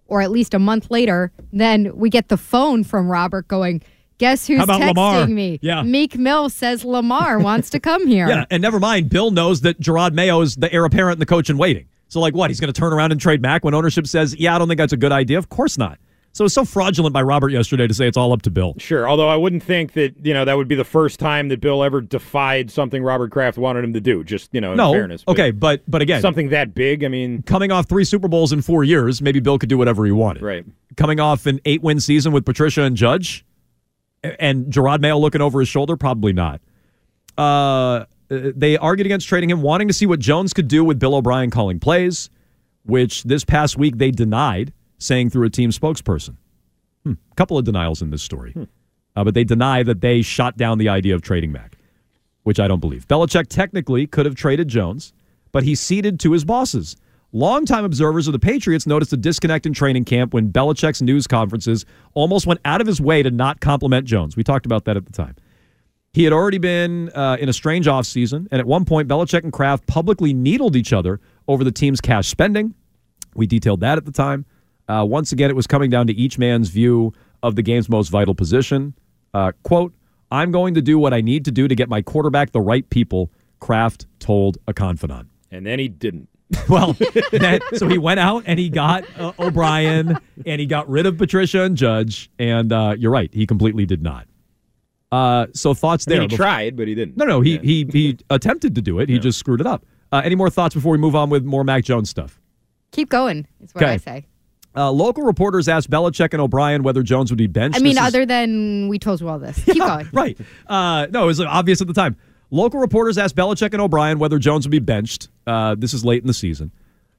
[0.07, 3.83] or at least a month later, then we get the phone from Robert going,
[4.19, 5.27] Guess who's texting Lamar?
[5.27, 5.59] me?
[5.63, 5.83] Yeah.
[5.83, 8.29] Meek Mill says Lamar wants to come here.
[8.29, 11.27] Yeah, and never mind, Bill knows that Jerod Mayo is the heir apparent and the
[11.27, 11.87] coach in waiting.
[12.09, 12.51] So, like, what?
[12.51, 14.79] He's going to turn around and trade Mac when ownership says, yeah, I don't think
[14.79, 15.39] that's a good idea?
[15.39, 15.99] Of course not.
[16.35, 18.75] So it's so fraudulent by Robert yesterday to say it's all up to Bill.
[18.79, 21.61] Sure, although I wouldn't think that you know that would be the first time that
[21.61, 24.25] Bill ever defied something Robert Kraft wanted him to do.
[24.25, 25.25] Just you know, in no, fairness.
[25.25, 27.05] but okay, but but again, something that big.
[27.05, 30.07] I mean, coming off three Super Bowls in four years, maybe Bill could do whatever
[30.07, 30.43] he wanted.
[30.43, 30.65] Right.
[30.97, 33.52] Coming off an eight win season with Patricia and Judge, a-
[34.23, 36.61] and Jerod Mayo looking over his shoulder, probably not.
[37.37, 41.15] Uh, they argued against trading him, wanting to see what Jones could do with Bill
[41.15, 42.31] O'Brien calling plays,
[42.85, 46.37] which this past week they denied, saying through a team spokesperson.
[47.05, 47.13] Hmm.
[47.31, 48.55] A couple of denials in this story.
[49.15, 51.77] Uh, but they deny that they shot down the idea of trading Mac,
[52.45, 53.07] which I don't believe.
[53.09, 55.13] Belichick technically could have traded Jones,
[55.51, 56.97] but he ceded to his bosses.
[57.35, 61.87] Longtime observers of the Patriots noticed a disconnect in training camp when Belichick's news conferences
[62.13, 64.37] almost went out of his way to not compliment Jones.
[64.37, 65.37] We talked about that at the time.
[66.13, 69.53] He had already been uh, in a strange offseason, and at one point, Belichick and
[69.53, 72.75] Kraft publicly needled each other over the team's cash spending.
[73.35, 74.45] We detailed that at the time.
[74.87, 78.11] Uh, once again, it was coming down to each man's view of the game's most
[78.11, 78.93] vital position.
[79.33, 79.95] Uh, quote,
[80.31, 82.89] I'm going to do what I need to do to get my quarterback the right
[82.91, 85.29] people, Kraft told a confidant.
[85.51, 86.29] and then he didn't.
[86.69, 86.93] Well,
[87.33, 91.19] that, so he went out and he got uh, O'Brien and he got rid of
[91.19, 92.31] Patricia and Judge.
[92.39, 94.27] And uh, you're right, he completely did not.
[95.11, 96.29] Uh, so thoughts I mean, there.
[96.29, 97.17] he bef- tried, but he didn't.
[97.19, 99.09] No, no, he he he attempted to do it.
[99.11, 99.85] He just screwed it up.
[100.11, 102.41] Uh, any more thoughts before we move on with more Mac Jones stuff?
[102.93, 103.93] Keep going, is what Okay.
[103.93, 104.27] I say.
[104.75, 107.77] Uh, local reporters asked Belichick and O'Brien whether Jones would be benched.
[107.77, 109.63] I mean, This is- other than we told you all this.
[109.65, 110.09] Keep going.
[110.13, 110.39] right.
[110.67, 112.17] Uh, no, it was obvious at the time.
[112.55, 115.31] Local reporters asked Belichick and O'Brien whether Jones would be benched.
[115.47, 116.71] Uh, this is late in the season.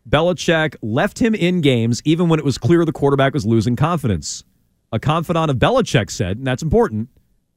[0.08, 4.44] Belichick left him in games even when it was clear the quarterback was losing confidence.
[4.92, 7.10] A confidant of Belichick said, and that's important,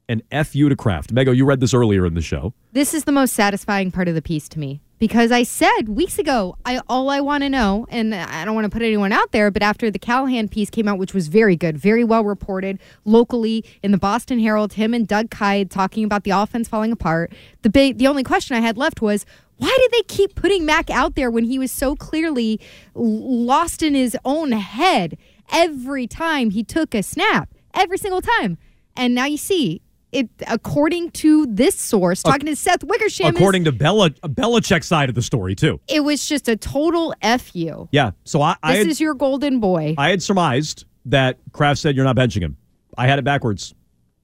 [0.09, 1.13] an F you to Kraft.
[1.13, 2.51] Mego, you read this earlier in the show.
[2.71, 6.17] This is the most satisfying part of the piece to me because I said weeks
[6.17, 9.31] ago, I all I want to know, and I don't want to put anyone out
[9.31, 12.79] there, but after the Callahan piece came out, which was very good, very well reported
[13.05, 17.31] locally in the Boston Herald, him and Doug Kyed talking about the offense falling apart.
[17.61, 19.25] The big, the only question I had left was.
[19.59, 22.59] Why did they keep putting Mac out there when he was so clearly
[22.93, 25.17] lost in his own head
[25.51, 27.49] every time he took a snap?
[27.73, 28.59] Every single time.
[28.95, 33.65] And now you see, it according to this source, talking to Seth Wickersham, is- According
[33.65, 35.79] to Bella, Belichick's side of the story, too.
[35.87, 37.89] it was just a total F you.
[37.91, 38.11] Yeah.
[38.23, 39.95] So I, I This had, is your golden boy.
[39.97, 42.57] I had surmised that Kraft said you're not benching him.
[42.97, 43.73] I had it backwards.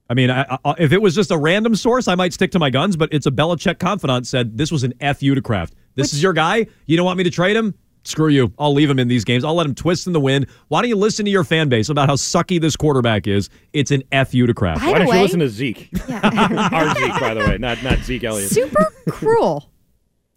[0.10, 2.52] I mean, I, I, uh, if it was just a random source, I might stick
[2.52, 2.96] to my guns.
[2.98, 5.74] But it's a Belichick confidant said this was an fu to Kraft.
[5.96, 6.68] This is your guy.
[6.86, 7.74] You don't want me to trade him?
[8.06, 8.54] Screw you.
[8.60, 9.44] I'll leave him in these games.
[9.46, 10.48] I'll let him twist in the wind.
[10.68, 13.50] Why don't you listen to your fan base about how sucky this quarterback is?
[13.72, 14.82] It's an F you to Kraft.
[14.82, 15.90] By Why don't way- you listen to Zeke?
[16.10, 18.50] Our Zeke, by the way, not not Zeke Elliott.
[18.52, 19.70] Super cruel.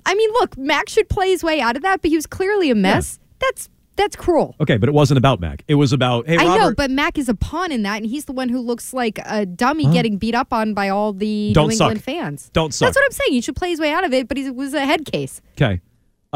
[0.04, 2.70] I mean, look, Mac should play his way out of that, but he was clearly
[2.70, 3.18] a mess.
[3.40, 4.54] That's that's cruel.
[4.60, 5.64] Okay, but it wasn't about Mac.
[5.68, 8.26] It was about, hey, I know, but Mac is a pawn in that, and he's
[8.26, 11.70] the one who looks like a dummy getting beat up on by all the Don't
[11.70, 11.96] New suck.
[11.98, 12.50] Fans.
[12.52, 12.88] Don't suck.
[12.88, 13.32] That's what I'm saying.
[13.32, 15.40] He should play his way out of it, but he was a head case.
[15.52, 15.80] Okay.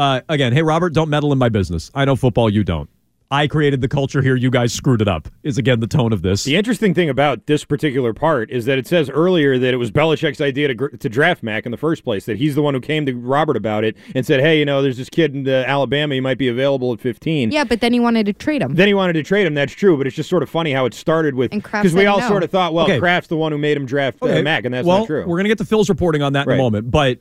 [0.01, 1.91] Uh, again, hey, Robert, don't meddle in my business.
[1.93, 2.89] I know football, you don't.
[3.29, 4.35] I created the culture here.
[4.35, 6.43] You guys screwed it up, is again the tone of this.
[6.43, 9.91] The interesting thing about this particular part is that it says earlier that it was
[9.91, 12.25] Belichick's idea to, gr- to draft Mac in the first place.
[12.25, 14.81] That he's the one who came to Robert about it and said, "Hey, you know,
[14.81, 16.15] there's this kid in uh, Alabama.
[16.15, 18.73] He might be available at 15." Yeah, but then he wanted to trade him.
[18.73, 19.53] Then he wanted to trade him.
[19.53, 22.19] That's true, but it's just sort of funny how it started with because we all
[22.19, 22.27] no.
[22.27, 22.97] sort of thought, well, Okay.
[22.97, 25.21] Kraft's the one who made him draft uh, Okay, Mac, and that's well, not true.
[25.21, 27.19] We're going to get to Phil's reporting on that in a moment, but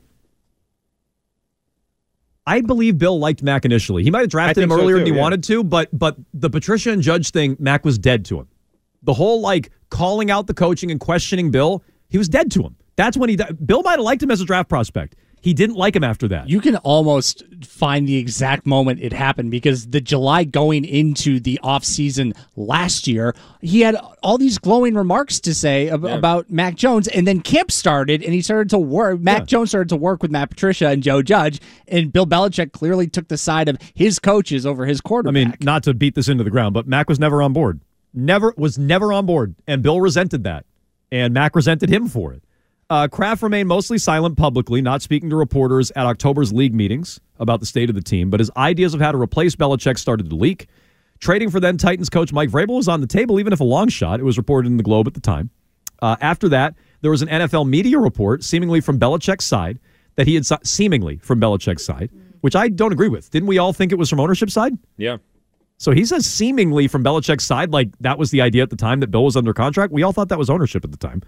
[2.47, 4.03] I believe Bill liked Mac initially.
[4.03, 5.21] He might have drafted him think so, earlier too, than he yeah.
[5.21, 8.49] wanted to, but but the Patricia and Judge thing, Mac was dead to him.
[9.03, 12.77] The whole like calling out the coaching and questioning Bill, he was dead to him.
[12.97, 15.17] That's when he Bill might have liked him as a draft prospect.
[15.43, 16.49] He didn't like him after that.
[16.49, 21.59] You can almost find the exact moment it happened because the July going into the
[21.65, 27.09] offseason last year, he had all these glowing remarks to say ab- about Mac Jones.
[27.09, 29.19] And then camp started and he started to work.
[29.21, 31.61] Mac Jones started to work with Matt Patricia and Joe Judge.
[31.89, 35.41] And Bill Belichick clearly took the side of his coaches over his quarterback.
[35.41, 37.81] I mean, not to beat this into the ground, but Mac was never on board.
[38.13, 40.67] Never was never on board, and Bill resented that,
[41.13, 42.43] and Mac resented him for it.
[42.91, 47.61] Uh, Kraft remained mostly silent publicly, not speaking to reporters at October's league meetings about
[47.61, 48.31] the state of the team.
[48.31, 50.67] But his ideas of how to replace Belichick started to leak.
[51.21, 53.89] Trading for then Titans coach Mike Vrabel was on the table, even if a long
[53.89, 54.19] shot.
[54.19, 55.51] It was reported in the Globe at the time.
[56.03, 59.79] Uh, after that, there was an NFL media report, seemingly from Belichick's side,
[60.17, 63.31] that he had si- seemingly from Belichick's side, which I don't agree with.
[63.31, 64.77] Didn't we all think it was from ownership side?
[64.97, 65.19] yeah.
[65.79, 69.01] So he says seemingly from Belichick's side, like that was the idea at the time
[69.01, 69.95] that Bill was under contract.
[69.95, 71.23] We all thought that was ownership at the time.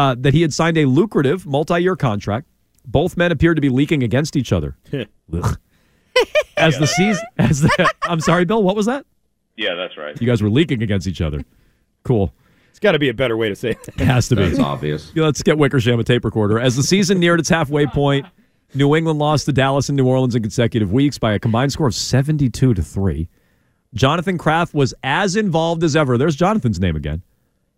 [0.00, 2.46] Uh, that he had signed a lucrative multi-year contract.
[2.86, 4.78] Both men appeared to be leaking against each other.
[6.56, 8.62] As the season, as the, I'm sorry, Bill.
[8.62, 9.04] What was that?
[9.56, 10.18] Yeah, that's right.
[10.18, 11.44] You guys were leaking against each other.
[12.02, 12.32] Cool.
[12.70, 13.88] It's got to be a better way to say it.
[13.88, 14.42] It has to be.
[14.42, 15.12] It's obvious.
[15.14, 16.58] Let's get Wickersham a tape recorder.
[16.58, 18.26] As the season neared its halfway point,
[18.74, 21.86] New England lost to Dallas and New Orleans in consecutive weeks by a combined score
[21.86, 23.28] of 72 to 3.
[23.92, 26.16] Jonathan Kraft was as involved as ever.
[26.16, 27.22] There's Jonathan's name again.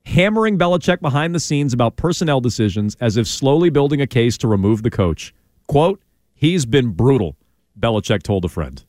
[0.04, 4.48] Hammering Belichick behind the scenes about personnel decisions as if slowly building a case to
[4.48, 5.34] remove the coach.
[5.68, 6.02] Quote,
[6.34, 7.36] he's been brutal,
[7.78, 8.84] Belichick told a friend.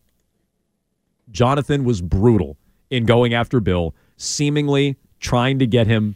[1.32, 2.58] Jonathan was brutal
[2.90, 6.16] in going after Bill, seemingly trying to get him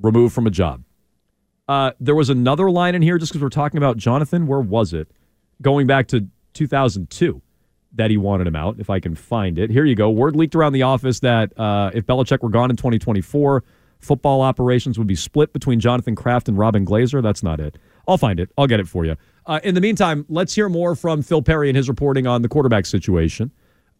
[0.00, 0.82] removed from a job.
[1.68, 4.46] Uh, there was another line in here just because we're talking about Jonathan.
[4.46, 5.08] Where was it?
[5.62, 7.40] Going back to 2002
[7.94, 9.70] that he wanted him out, if I can find it.
[9.70, 10.10] Here you go.
[10.10, 13.62] Word leaked around the office that uh, if Belichick were gone in 2024,
[14.02, 17.22] football operations would be split between Jonathan Kraft and Robyn Glaser.
[17.22, 17.78] That's not it.
[18.08, 18.50] I'll find it.
[18.58, 19.16] I'll get it for you.
[19.46, 22.48] Uh, in the meantime, let's hear more from Phil Perry and his reporting on the
[22.48, 23.50] quarterback situation.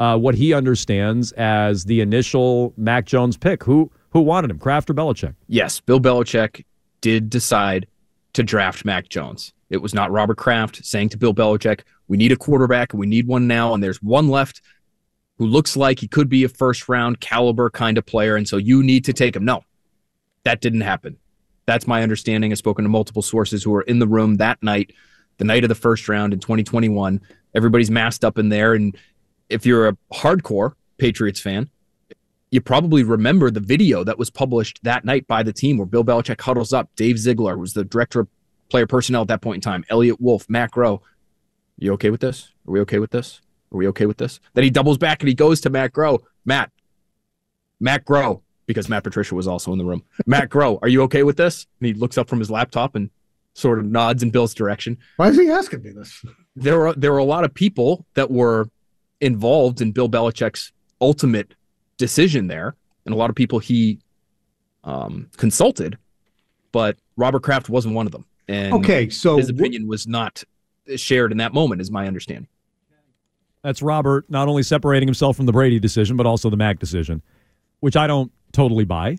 [0.00, 3.62] Uh, what he understands as the initial Mac Jones pick.
[3.62, 5.34] Who who wanted him, Kraft or Belichick?
[5.46, 6.64] yes, Bill Belichick
[7.00, 7.86] did decide
[8.34, 9.52] to draft Mac Jones.
[9.70, 13.26] It was not Robert Kraft saying to Bill Belichick, "We need a quarterback we need
[13.26, 14.60] one now, and there's one left
[15.38, 18.56] who looks like he could be a first round caliber kind of player, and so
[18.56, 19.62] you need to take him." No,
[20.44, 21.16] that didn't happen.
[21.66, 22.52] That's my understanding.
[22.52, 24.92] I've spoken to multiple sources who were in the room that night,
[25.38, 27.20] the night of the first round in 2021.
[27.54, 28.96] Everybody's masked up in there, and
[29.48, 31.70] if you're a hardcore Patriots fan,
[32.50, 36.04] you probably remember the video that was published that night by the team where Bill
[36.04, 36.90] Belichick huddles up.
[36.96, 38.28] Dave Ziegler was the director of
[38.68, 39.84] player personnel at that point in time.
[39.88, 41.00] Eliot Wolf, Mac Rowe.
[41.78, 42.52] You okay with this?
[42.66, 43.40] Are we okay with this?
[43.72, 44.38] Are we okay with this?
[44.52, 46.18] Then he doubles back and he goes to Matt Groh.
[46.44, 46.70] Matt,
[47.80, 50.02] Matt Groh, because Matt Patricia was also in the room.
[50.26, 51.66] Matt Groh, are you okay with this?
[51.80, 53.10] And he looks up from his laptop and
[53.54, 56.24] sort of nods in Bill's direction Why is he asking me this?
[56.56, 58.68] there were there were a lot of people that were
[59.20, 61.54] involved in Bill Belichick's ultimate
[61.98, 63.98] decision there, and a lot of people he
[64.84, 65.96] um, consulted,
[66.72, 68.24] but Robert Kraft wasn't one of them.
[68.48, 70.42] And Okay, so his opinion was not
[70.96, 72.48] shared in that moment, is my understanding.
[73.62, 77.22] That's Robert not only separating himself from the Brady decision, but also the Mac decision,
[77.82, 79.18] which I don't totally buy.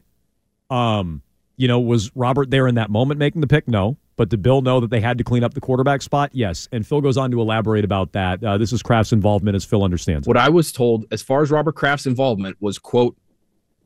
[0.69, 1.21] Um,
[1.57, 3.67] you know, was Robert there in that moment making the pick?
[3.67, 3.97] No.
[4.15, 6.29] But did Bill know that they had to clean up the quarterback spot?
[6.33, 6.69] Yes.
[6.71, 8.41] And Phil goes on to elaborate about that.
[8.41, 10.27] Uh, this is Kraft's involvement as Phil understands.
[10.27, 13.17] What I was told, as far as Robert Kraft's involvement, was quote,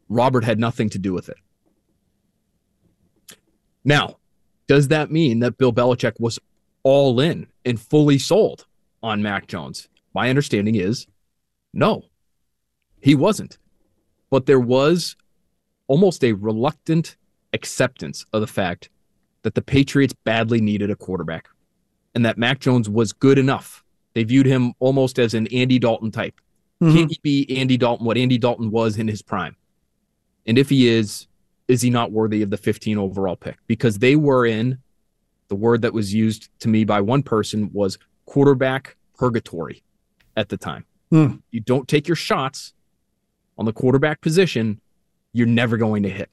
[0.10, 1.38] Robert had nothing to do with it.
[3.84, 4.18] Now,
[4.68, 6.38] does that mean that Bill Belichick was
[6.84, 8.68] all in and fully sold
[9.02, 9.88] on Mac Jones?
[10.14, 11.08] My understanding is
[11.74, 12.04] No,
[13.02, 13.58] he wasn't.
[14.30, 15.16] But there was
[15.88, 17.16] almost a reluctant
[17.54, 18.90] acceptance of the fact
[19.44, 21.48] that the Patriots badly needed a quarterback
[22.14, 23.84] and that Mac Jones was good enough.
[24.14, 26.40] They viewed him almost as an Andy Dalton type.
[26.80, 29.56] Can he be Andy Dalton, what Andy Dalton was in his prime?
[30.46, 31.28] And if he is,
[31.68, 33.58] is he not worthy of the 15 overall pick?
[33.68, 34.80] Because they were in
[35.48, 39.84] the word that was used to me by one person was quarterback purgatory
[40.36, 40.86] at the time.
[41.10, 41.38] Hmm.
[41.52, 42.74] You don't take your shots
[43.58, 44.80] on the quarterback position,
[45.34, 46.30] you're never going to hit.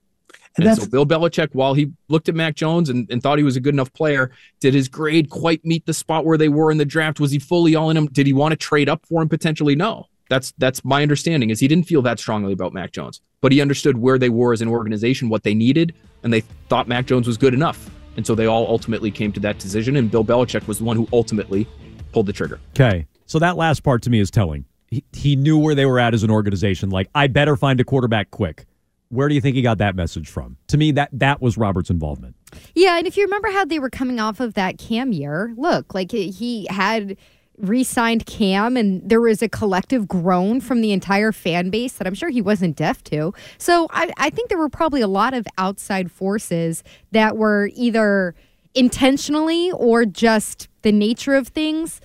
[0.56, 3.44] And And, so Bill Belichick, while he looked at Mac Jones and, and thought he
[3.44, 6.70] was a good enough player, did his grade quite meet the spot where they were
[6.70, 7.18] in the draft?
[7.18, 8.06] Was he fully all in him?
[8.06, 9.74] Did he want to trade up for him potentially?
[9.74, 10.06] No.
[10.30, 13.60] That's that's my understanding is he didn't feel that strongly about Mac Jones, but he
[13.60, 17.26] understood where they were as an organization, what they needed, and they thought Mac Jones
[17.26, 17.90] was good enough.
[18.16, 20.96] And so they all ultimately came to that decision, and Bill Belichick was the one
[20.96, 21.66] who ultimately
[22.12, 22.58] pulled the trigger.
[22.70, 23.06] Okay.
[23.26, 24.64] So that last part to me is telling.
[25.12, 26.90] He, knew where they were at as an organization.
[26.90, 28.66] Like, I better find a quarterback quick.
[29.08, 30.56] Where do you think he got that message from?
[30.68, 32.36] To me, that that was Robert's involvement.
[32.74, 35.94] Yeah, and if you remember how they were coming off of that Cam year, look,
[35.94, 37.16] like he had
[37.58, 42.14] re-signed Cam and there was a collective groan from the entire fan base that I'm
[42.14, 43.32] sure he wasn't deaf to.
[43.58, 48.34] So I, I think there were probably a lot of outside forces that were either
[48.74, 52.00] intentionally or just the nature of things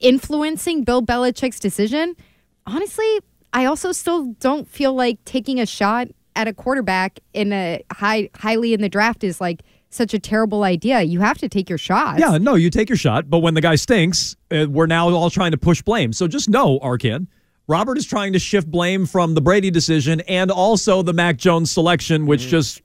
[0.00, 2.16] influencing Bill Belichick's decision.
[2.66, 3.20] Honestly,
[3.52, 8.30] I also still don't feel like taking a shot at a quarterback in a high
[8.34, 11.02] highly in the draft is like such a terrible idea.
[11.02, 12.18] You have to take your shot.
[12.18, 15.30] Yeah, no, you take your shot, but when the guy stinks, uh, we're now all
[15.30, 16.12] trying to push blame.
[16.12, 17.28] So just know, Arcand,
[17.68, 21.70] Robert is trying to shift blame from the Brady decision and also the Mac Jones
[21.70, 22.82] selection, which just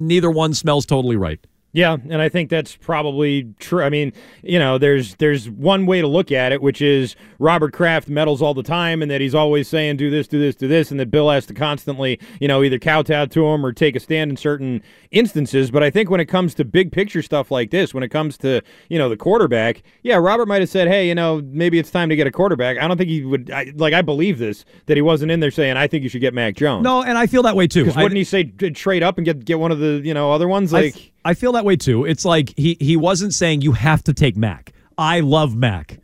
[0.00, 1.38] neither one smells totally right.
[1.78, 3.84] Yeah, and I think that's probably true.
[3.84, 4.12] I mean,
[4.42, 8.42] you know, there's there's one way to look at it, which is Robert Kraft meddles
[8.42, 10.98] all the time, and that he's always saying do this, do this, do this, and
[10.98, 14.32] that Bill has to constantly, you know, either kowtow to him or take a stand
[14.32, 15.70] in certain instances.
[15.70, 18.36] But I think when it comes to big picture stuff like this, when it comes
[18.38, 21.92] to you know the quarterback, yeah, Robert might have said, hey, you know, maybe it's
[21.92, 22.78] time to get a quarterback.
[22.78, 23.52] I don't think he would.
[23.52, 26.22] I, like, I believe this that he wasn't in there saying, I think you should
[26.22, 26.82] get Mac Jones.
[26.82, 27.84] No, and I feel that way too.
[27.84, 30.48] Because wouldn't he say trade up and get get one of the you know other
[30.48, 30.72] ones?
[30.72, 32.06] Like, I feel that way too.
[32.06, 34.72] It's like he he wasn't saying you have to take Mac.
[34.96, 35.98] I love Mac,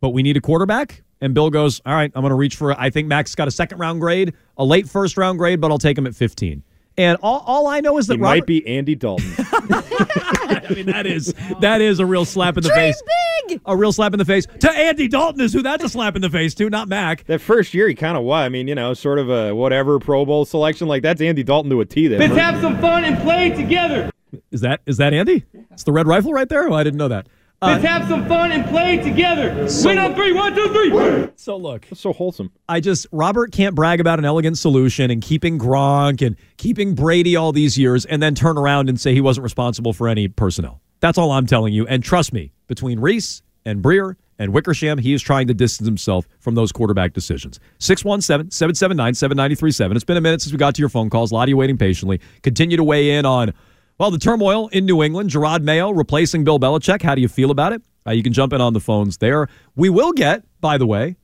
[0.00, 1.02] but we need a quarterback.
[1.20, 2.72] And Bill goes, all right, I'm going to reach for.
[2.80, 5.76] I think Mac's got a second round grade, a late first round grade, but I'll
[5.76, 6.62] take him at 15.
[6.96, 9.30] And all, all I know is that he Robert, might be Andy Dalton.
[9.38, 13.02] I mean, that is that is a real slap in the Dream face.
[13.48, 13.60] big.
[13.66, 16.22] A real slap in the face to Andy Dalton is who that's a slap in
[16.22, 17.24] the face to, not Mac.
[17.26, 18.46] that first year, he kind of was.
[18.46, 20.88] I mean, you know, sort of a whatever Pro Bowl selection.
[20.88, 22.06] Like that's Andy Dalton to a T.
[22.06, 22.18] There.
[22.18, 24.10] Let's have some fun and play together.
[24.50, 25.44] Is that is that Andy?
[25.70, 26.68] It's the red rifle right there.
[26.68, 27.26] Oh, I didn't know that.
[27.62, 29.68] Uh, Let's have some fun and play together.
[29.84, 30.32] Win on three.
[30.32, 31.28] One, two, three.
[31.36, 32.50] so look, That's so wholesome.
[32.68, 37.36] I just Robert can't brag about an elegant solution and keeping Gronk and keeping Brady
[37.36, 40.80] all these years and then turn around and say he wasn't responsible for any personnel.
[41.00, 41.86] That's all I'm telling you.
[41.86, 46.26] And trust me, between Reiss and Breer and Wickersham, he is trying to distance himself
[46.38, 47.60] from those quarterback decisions.
[47.78, 49.96] 617 779 7937.
[49.98, 51.30] It's been a minute since we got to your phone calls.
[51.30, 52.20] A lot of you waiting patiently.
[52.42, 53.52] Continue to weigh in on,
[54.00, 55.28] well, the turmoil in New England.
[55.28, 57.02] Jerod Mayo replacing Bill Belichick.
[57.02, 57.82] How do you feel about it?
[58.06, 59.46] Uh, you can jump in on the phones there.
[59.76, 61.16] We will get, by the way,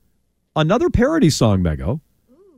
[0.54, 2.00] another parody song, Mego,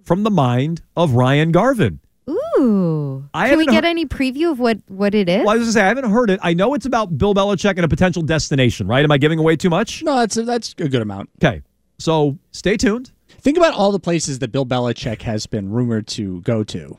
[0.03, 2.01] from the mind of Ryan Garvin.
[2.29, 3.29] Ooh.
[3.33, 5.39] I Can we get heard- any preview of what what it is?
[5.47, 6.41] Well, I was going to say, I haven't heard it.
[6.43, 9.05] I know it's about Bill Belichick and a potential destination, right?
[9.05, 10.03] Am I giving away too much?
[10.03, 11.31] No, that's a, that's a good amount.
[11.41, 11.63] Okay.
[11.99, 13.13] So stay tuned.
[13.29, 16.99] Think about all the places that Bill Belichick has been rumored to go to.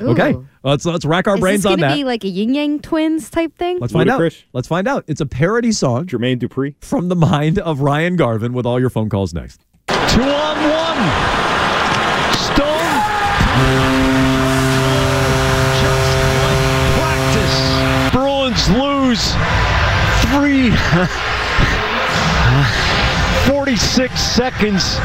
[0.00, 0.08] Ooh.
[0.10, 0.34] Okay.
[0.62, 1.96] Let's let's rack our Is brains this on gonna that.
[1.96, 3.78] be like a Yin Yang Twins type thing?
[3.80, 4.32] Let's find out.
[4.52, 5.04] Let's find out.
[5.06, 6.74] It's a parody song Jermaine Dupri.
[6.80, 9.60] from the mind of Ryan Garvin with all your phone calls next.
[9.88, 10.98] Two on one.
[12.34, 12.94] Stone.
[15.80, 16.62] Just like
[16.96, 17.56] practice.
[18.12, 19.34] Bruins lose
[20.32, 20.72] three.
[23.46, 24.96] 46 seconds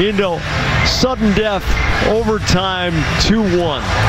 [0.00, 0.40] into
[0.88, 1.64] sudden death,
[2.08, 3.50] overtime 2 1.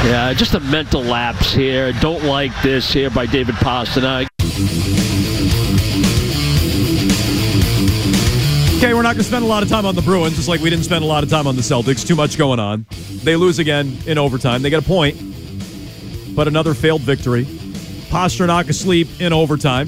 [0.06, 1.92] Yeah, just a mental lapse here.
[1.94, 4.28] Don't like this here by David Pastrnak.
[8.78, 10.62] Okay, we're not going to spend a lot of time on the Bruins, just like
[10.62, 12.08] we didn't spend a lot of time on the Celtics.
[12.08, 12.86] Too much going on.
[13.24, 14.62] They lose again in overtime.
[14.62, 15.18] They get a point,
[16.34, 17.44] but another failed victory.
[18.10, 19.88] Pastrnak asleep in overtime.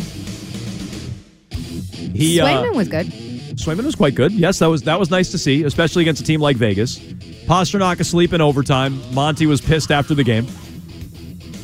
[2.13, 3.30] He uh, Swayman was good.
[3.61, 4.31] Swayman was quite good.
[4.31, 6.99] Yes, that was that was nice to see, especially against a team like Vegas.
[6.99, 8.99] Pastrnak asleep in overtime.
[9.13, 10.47] Monty was pissed after the game.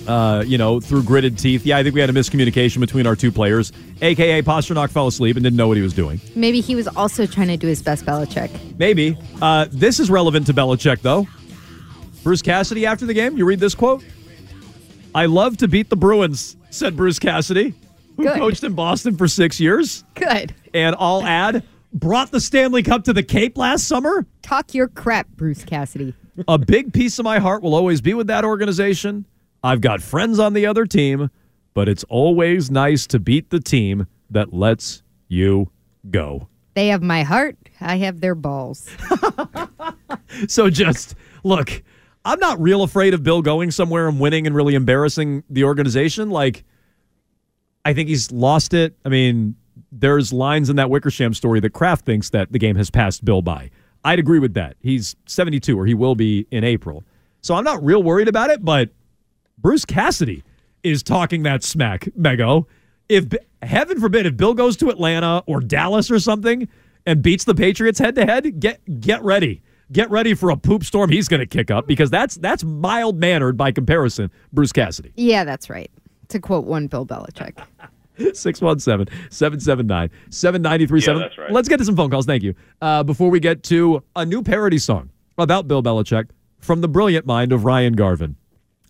[0.08, 1.66] uh, you know, through gritted teeth.
[1.66, 3.74] Yeah, I think we had a miscommunication between our two players.
[4.02, 6.22] AKA Pastrnak fell asleep and didn't know what he was doing.
[6.36, 8.78] Maybe he was also trying to do his best Belichick.
[8.78, 9.18] Maybe.
[9.42, 11.28] Uh, this is relevant to Belichick, though.
[12.24, 14.04] Bruce Cassidy after the game, you read this quote?
[15.14, 17.74] I love to beat the Bruins, said Bruce Cassidy,
[18.16, 18.38] who Good.
[18.38, 20.04] coached in Boston for six years.
[20.16, 20.54] Good.
[20.74, 21.64] And I'll add,
[21.94, 24.26] brought the Stanley Cup to the Cape last summer.
[24.42, 26.14] Talk your crap, Bruce Cassidy.
[26.48, 29.26] A big piece of my heart will always be with that organization.
[29.64, 31.30] I've got friends on the other team,
[31.74, 35.72] but it's always nice to beat the team that lets you
[36.12, 36.48] go.
[36.76, 37.58] They have my heart.
[37.82, 38.88] I have their balls.
[40.48, 41.84] So just look,
[42.26, 46.30] I'm not real afraid of Bill going somewhere and winning and really embarrassing the organization.
[46.30, 46.64] Like,
[47.86, 48.96] I think he's lost it.
[49.06, 49.56] I mean,
[49.92, 53.42] there's lines in that Wickersham story that Kraft thinks that the game has passed Bill
[53.42, 53.70] by.
[54.04, 54.78] I'd agree with that.
[54.80, 57.04] He's 72, or he will be in April.
[57.42, 58.90] So I'm not real worried about it, but
[59.58, 60.44] Bruce Cassidy
[60.84, 62.66] is talking that smack, Mego.
[63.10, 63.26] If
[63.62, 66.68] heaven forbid, if Bill goes to Atlanta or Dallas or something
[67.06, 69.62] and beats the Patriots head to head, get get ready.
[69.92, 73.18] Get ready for a poop storm he's going to kick up because that's that's mild
[73.18, 75.14] mannered by comparison, Bruce Cassidy.
[75.16, 75.90] Yeah, that's right.
[76.30, 77.58] To quote one Bill Belichick.
[78.18, 81.18] 617 779 7937.
[81.22, 81.52] Yeah, that's right.
[81.52, 82.26] Let's get to some phone calls.
[82.26, 82.54] Thank you.
[82.82, 87.26] Uh, before we get to a new parody song about Bill Belichick from the brilliant
[87.26, 88.36] mind of Ryan Garvin,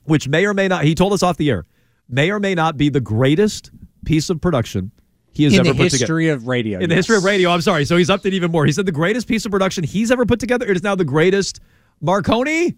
[0.05, 1.65] which may or may not, he told us off the air,
[2.09, 3.71] may or may not be the greatest
[4.05, 4.91] piece of production
[5.31, 6.37] he has In ever the put history together.
[6.37, 7.51] of radio, In the history of radio.
[7.51, 7.85] I'm sorry.
[7.85, 8.65] So he's upped it even more.
[8.65, 10.65] He said the greatest piece of production he's ever put together.
[10.65, 11.59] It is now the greatest.
[12.01, 12.75] Marconi,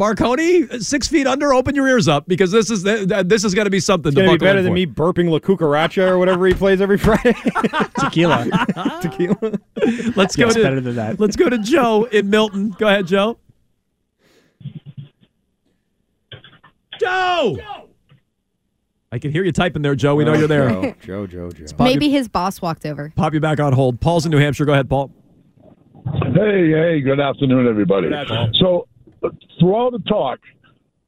[0.00, 1.52] Marconi, six feet under.
[1.52, 4.08] Open your ears up because this is this is going to be something.
[4.08, 4.74] It's gonna be better than for.
[4.74, 7.34] me burping La Cucaracha or whatever he plays every Friday.
[8.00, 8.48] Tequila.
[9.02, 9.60] Tequila.
[10.16, 11.20] Let's Yes, go to better than that.
[11.20, 12.70] Let's go to Joe in Milton.
[12.78, 13.38] Go ahead, Joe.
[16.98, 17.58] Joe.
[19.12, 20.14] I can hear you typing there, Joe.
[20.14, 20.96] We know oh, you're there.
[21.02, 21.66] Joe, Joe, Joe.
[21.76, 23.12] Pop Maybe you, his boss walked over.
[23.16, 24.00] pop you back on hold.
[24.00, 24.64] Paul's in New Hampshire.
[24.64, 25.10] Go ahead, Paul.
[26.32, 28.08] Hey, hey, good afternoon, everybody.
[28.08, 28.54] Good afternoon.
[28.54, 28.86] So,
[29.58, 30.38] through all the talk,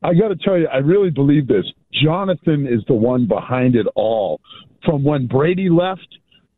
[0.03, 1.65] I got to tell you, I really believe this.
[1.93, 4.41] Jonathan is the one behind it all.
[4.85, 6.07] From when Brady left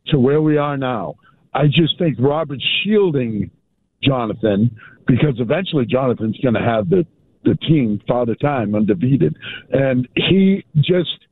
[0.07, 1.15] to where we are now,
[1.53, 3.51] I just think Robert's shielding
[4.03, 4.75] Jonathan
[5.07, 7.05] because eventually Jonathan's going to have the,
[7.43, 9.35] the team, Father Time, undefeated.
[9.71, 11.27] And he just,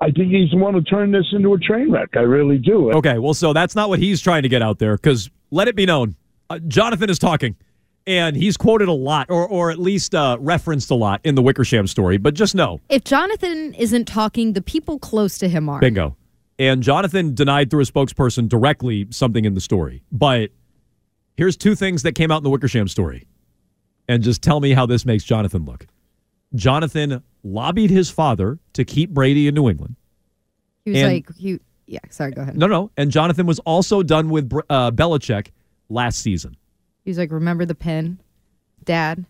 [0.00, 2.10] I think he's the one who turned this into a train wreck.
[2.14, 2.92] I really do.
[2.92, 5.74] Okay, well, so that's not what he's trying to get out there because let it
[5.74, 6.14] be known,
[6.48, 7.56] uh, Jonathan is talking,
[8.06, 11.42] and he's quoted a lot, or or at least uh, referenced a lot in the
[11.42, 12.16] Wickersham story.
[12.18, 15.80] But just know, If Jonathan isn't talking, the people close to him are.
[15.80, 16.16] Bingo.
[16.58, 20.02] And Jonathan denied through a spokesperson directly something in the story.
[20.12, 20.50] But
[21.36, 23.26] here's two things that came out in the Wickersham story.
[24.08, 25.86] And just tell me how this makes Jonathan look.
[26.54, 29.96] Jonathan lobbied his father to keep Brady in New England.
[30.84, 32.56] He was And- like, he, yeah, sorry, go ahead.
[32.56, 32.90] No, no.
[32.96, 35.48] And Jonathan was also done with uh, Belichick
[35.88, 36.56] last season.
[37.04, 38.18] He was like, remember the pin,
[38.84, 39.24] Dad?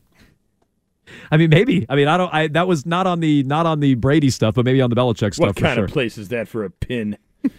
[1.30, 1.84] I mean, maybe.
[1.88, 2.32] I mean, I don't.
[2.32, 4.96] I that was not on the not on the Brady stuff, but maybe on the
[4.96, 5.84] Belichick stuff What for kind sure.
[5.84, 7.16] of place is that for a pin?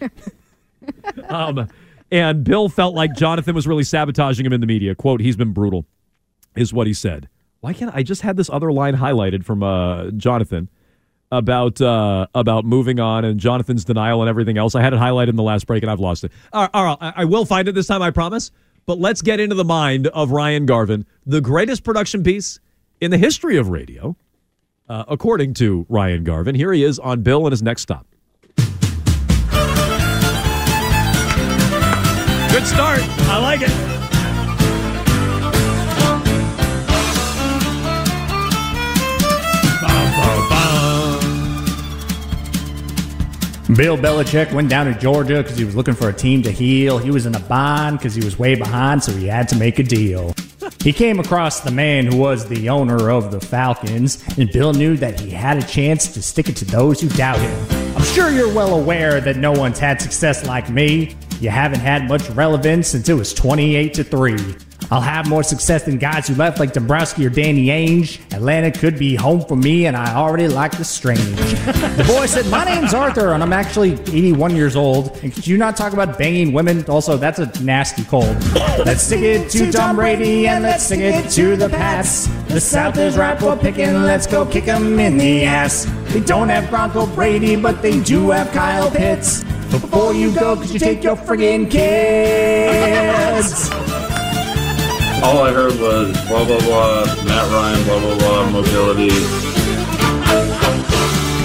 [1.28, 1.68] Um,
[2.12, 4.94] and Bill felt like Jonathan was really sabotaging him in the media.
[4.94, 5.86] "Quote: He's been brutal,"
[6.54, 7.28] is what he said.
[7.60, 10.68] Why can't I just had this other line highlighted from uh, Jonathan
[11.32, 14.74] about uh, about moving on and Jonathan's denial and everything else?
[14.74, 16.32] I had it highlighted in the last break and I've lost it.
[16.52, 18.50] All right, all right, I I will find it this time, I promise.
[18.86, 22.60] But let's get into the mind of Ryan Garvin, the greatest production piece
[23.00, 24.16] in the history of radio,
[24.88, 26.54] uh, according to Ryan Garvin.
[26.54, 28.06] Here he is on Bill and his next stop.
[32.54, 33.00] Good start.
[33.28, 33.93] I like it.
[43.72, 46.98] Bill Belichick went down to Georgia because he was looking for a team to heal.
[46.98, 49.78] He was in a bind because he was way behind, so he had to make
[49.78, 50.34] a deal.
[50.82, 54.98] He came across the man who was the owner of the Falcons, and Bill knew
[54.98, 57.96] that he had a chance to stick it to those who doubt him.
[57.96, 61.16] I'm sure you're well aware that no one's had success like me.
[61.40, 64.36] You haven't had much relevance since it was 28 to 3.
[64.90, 68.20] I'll have more success than guys who left like Dombrowski or Danny Ainge.
[68.32, 71.20] Atlanta could be home for me, and I already like the strange.
[71.24, 75.16] the boy said, My name's Arthur, and I'm actually 81 years old.
[75.22, 76.84] And could you not talk about banging women?
[76.86, 78.24] Also, that's a nasty cold.
[78.84, 82.26] Let's stick it to Tom Brady, and let's stick it to the Pats.
[82.48, 85.86] The South is ripe for picking, let's go kick 'em in the ass.
[86.08, 89.44] They don't have Bronco Brady, but they do have Kyle Pitts.
[89.70, 93.70] Before you go, could you take your friggin' kids?
[95.24, 99.08] All I heard was blah blah blah, Matt Ryan, blah blah blah, mobility.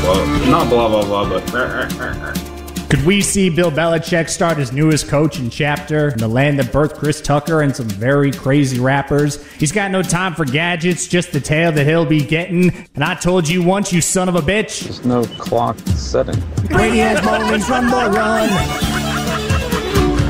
[0.03, 0.49] blah.
[0.49, 2.45] Not blah blah blah, but.
[2.89, 6.95] Could we see Bill Belichick start his newest coaching chapter in the land that birthed
[6.95, 9.45] Chris Tucker and some very crazy rappers?
[9.53, 12.71] He's got no time for gadgets, just the tail that he'll be getting.
[12.95, 14.81] And I told you once, you son of a bitch.
[14.85, 16.43] There's no clock setting.
[16.67, 18.98] Brady has moments, run, boy, run.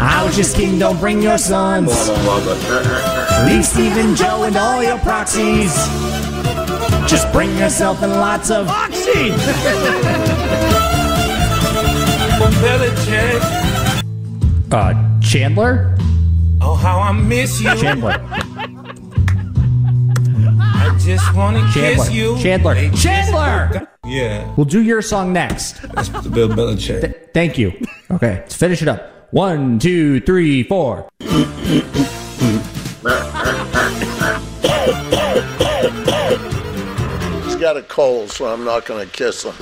[0.01, 1.89] I was just kidding, don't bring your sons.
[3.45, 5.73] Leave Stephen Joe and all your proxies.
[7.09, 9.31] Just bring yourself and lots of oxy.
[14.71, 15.97] Uh, Chandler?
[16.61, 17.75] Oh, how I miss you.
[17.75, 18.15] Chandler.
[20.61, 22.37] I just want to kiss you.
[22.39, 22.75] Chandler.
[22.75, 23.87] They Chandler!
[24.05, 24.53] Yeah.
[24.55, 25.81] We'll do your song next.
[25.93, 27.33] That's Bill Belichick.
[27.33, 27.73] Thank you.
[28.11, 29.18] Okay, let's finish it up.
[29.31, 31.07] One, two, three, four.
[31.19, 31.83] He's
[37.55, 39.53] got a cold, so I'm not going to kiss him.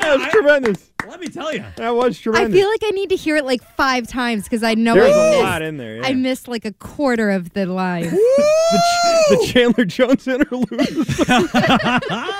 [0.00, 0.90] That was tremendous.
[1.06, 1.62] Let me tell you.
[1.76, 2.18] That was tremendous.
[2.18, 2.60] I tremendous.
[2.60, 5.18] feel like I need to hear it like five times because I know There's I
[5.18, 6.06] a missed, lot in there, yeah.
[6.06, 8.04] I missed like a quarter of the line.
[8.04, 10.68] the, Ch- the Chandler Jones interlude.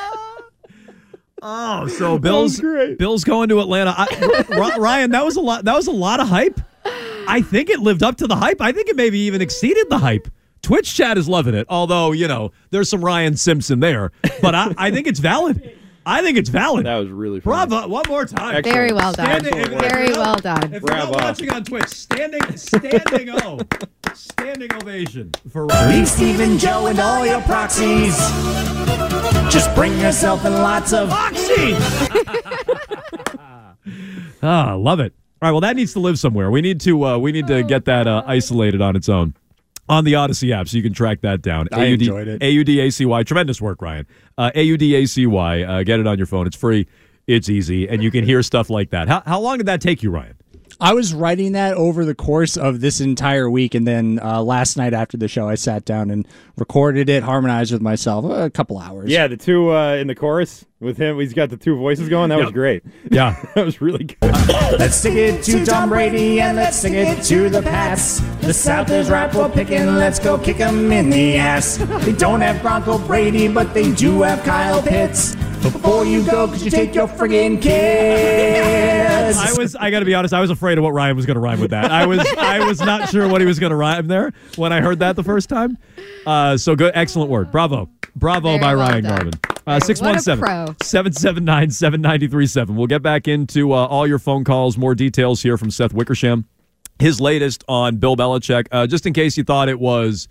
[1.43, 3.95] Oh, so Bill's Bill's going to Atlanta.
[3.97, 5.65] I, R- Ryan, that was a lot.
[5.65, 6.61] That was a lot of hype.
[7.31, 8.61] I think it lived up to the hype.
[8.61, 10.29] I think it maybe even exceeded the hype.
[10.63, 11.67] Twitch chat is loving it.
[11.69, 14.13] Although you know there's some Ryan Simpson there,
[14.43, 15.78] but I, I think it's valid.
[16.11, 16.87] I think it's valid.
[16.87, 17.69] That was really fun.
[17.69, 17.87] Bravo!
[17.89, 18.57] One more time.
[18.57, 18.75] Excellent.
[18.75, 19.27] Very well done.
[19.27, 20.65] Standing- if- if Very you're not- well done.
[20.73, 21.27] If you're not Bravo.
[21.27, 23.59] watching on Twitch, standing standing O,
[24.15, 26.07] standing ovation for Leave Ryan.
[26.07, 28.17] Stephen Joe and all your proxies.
[29.53, 31.77] Just bring yourself and lots of oxy.
[34.43, 35.13] Ah, love it.
[35.43, 36.51] All right, well, that needs to live somewhere.
[36.51, 39.35] We need to uh, we need to get that uh, isolated on its own
[39.89, 41.69] on the Audacy app, so you can track that down.
[41.73, 42.43] I enjoyed it.
[42.43, 43.23] A U D A C Y.
[43.23, 44.07] Tremendous work, Ryan.
[44.37, 45.63] Uh, A U D A C Y.
[45.63, 46.47] Uh, get it on your phone.
[46.47, 46.87] It's free.
[47.27, 49.09] It's easy, and you can hear stuff like that.
[49.09, 50.35] How how long did that take you, Ryan?
[50.81, 54.77] I was writing that over the course of this entire week, and then uh, last
[54.77, 56.27] night after the show, I sat down and
[56.57, 59.11] recorded it, harmonized with myself, a couple hours.
[59.11, 61.19] Yeah, the two uh, in the chorus with him.
[61.19, 62.29] He's got the two voices going.
[62.31, 62.83] That was great.
[63.11, 63.43] Yeah.
[63.55, 64.19] that was really good.
[64.79, 68.21] Let's sing it to Tom Brady and let's sing it to the Pats.
[68.43, 69.87] The South is ripe for picking.
[69.97, 71.79] Let's go kick 'em in the ass.
[72.05, 75.37] They don't have Bronco Brady, but they do have Kyle Pitts.
[75.63, 79.39] Before you go, could you take your friggin' kids?
[79.39, 80.35] I was I got to be honest.
[80.35, 81.91] I was afraid of what Ryan was going to rhyme with that.
[81.91, 84.81] I was I was not sure what he was going to rhyme there when I
[84.81, 85.79] heard that the first time.
[86.27, 87.51] Uh, so good, excellent word.
[87.51, 89.17] Bravo, bravo Very by well Ryan done.
[89.17, 89.33] Garvin.
[89.69, 90.75] Uh, What pro.
[90.83, 92.75] 617 779 7937.
[92.75, 96.47] We'll get back into uh, all your phone calls, more details here from Seth Wickersham.
[96.99, 100.27] His latest on Bill Belichick, uh, just in case you thought it was,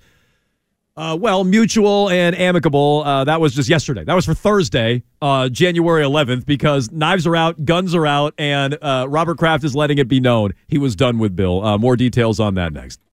[0.97, 3.03] uh, well, mutual and amicable.
[3.05, 4.03] Uh, that was just yesterday.
[4.03, 8.77] That was for Thursday, uh, January 11th, because knives are out, guns are out, and
[8.81, 11.63] uh, Robert Kraft is letting it be known he was done with Bill.
[11.63, 12.99] Uh, more details on that next.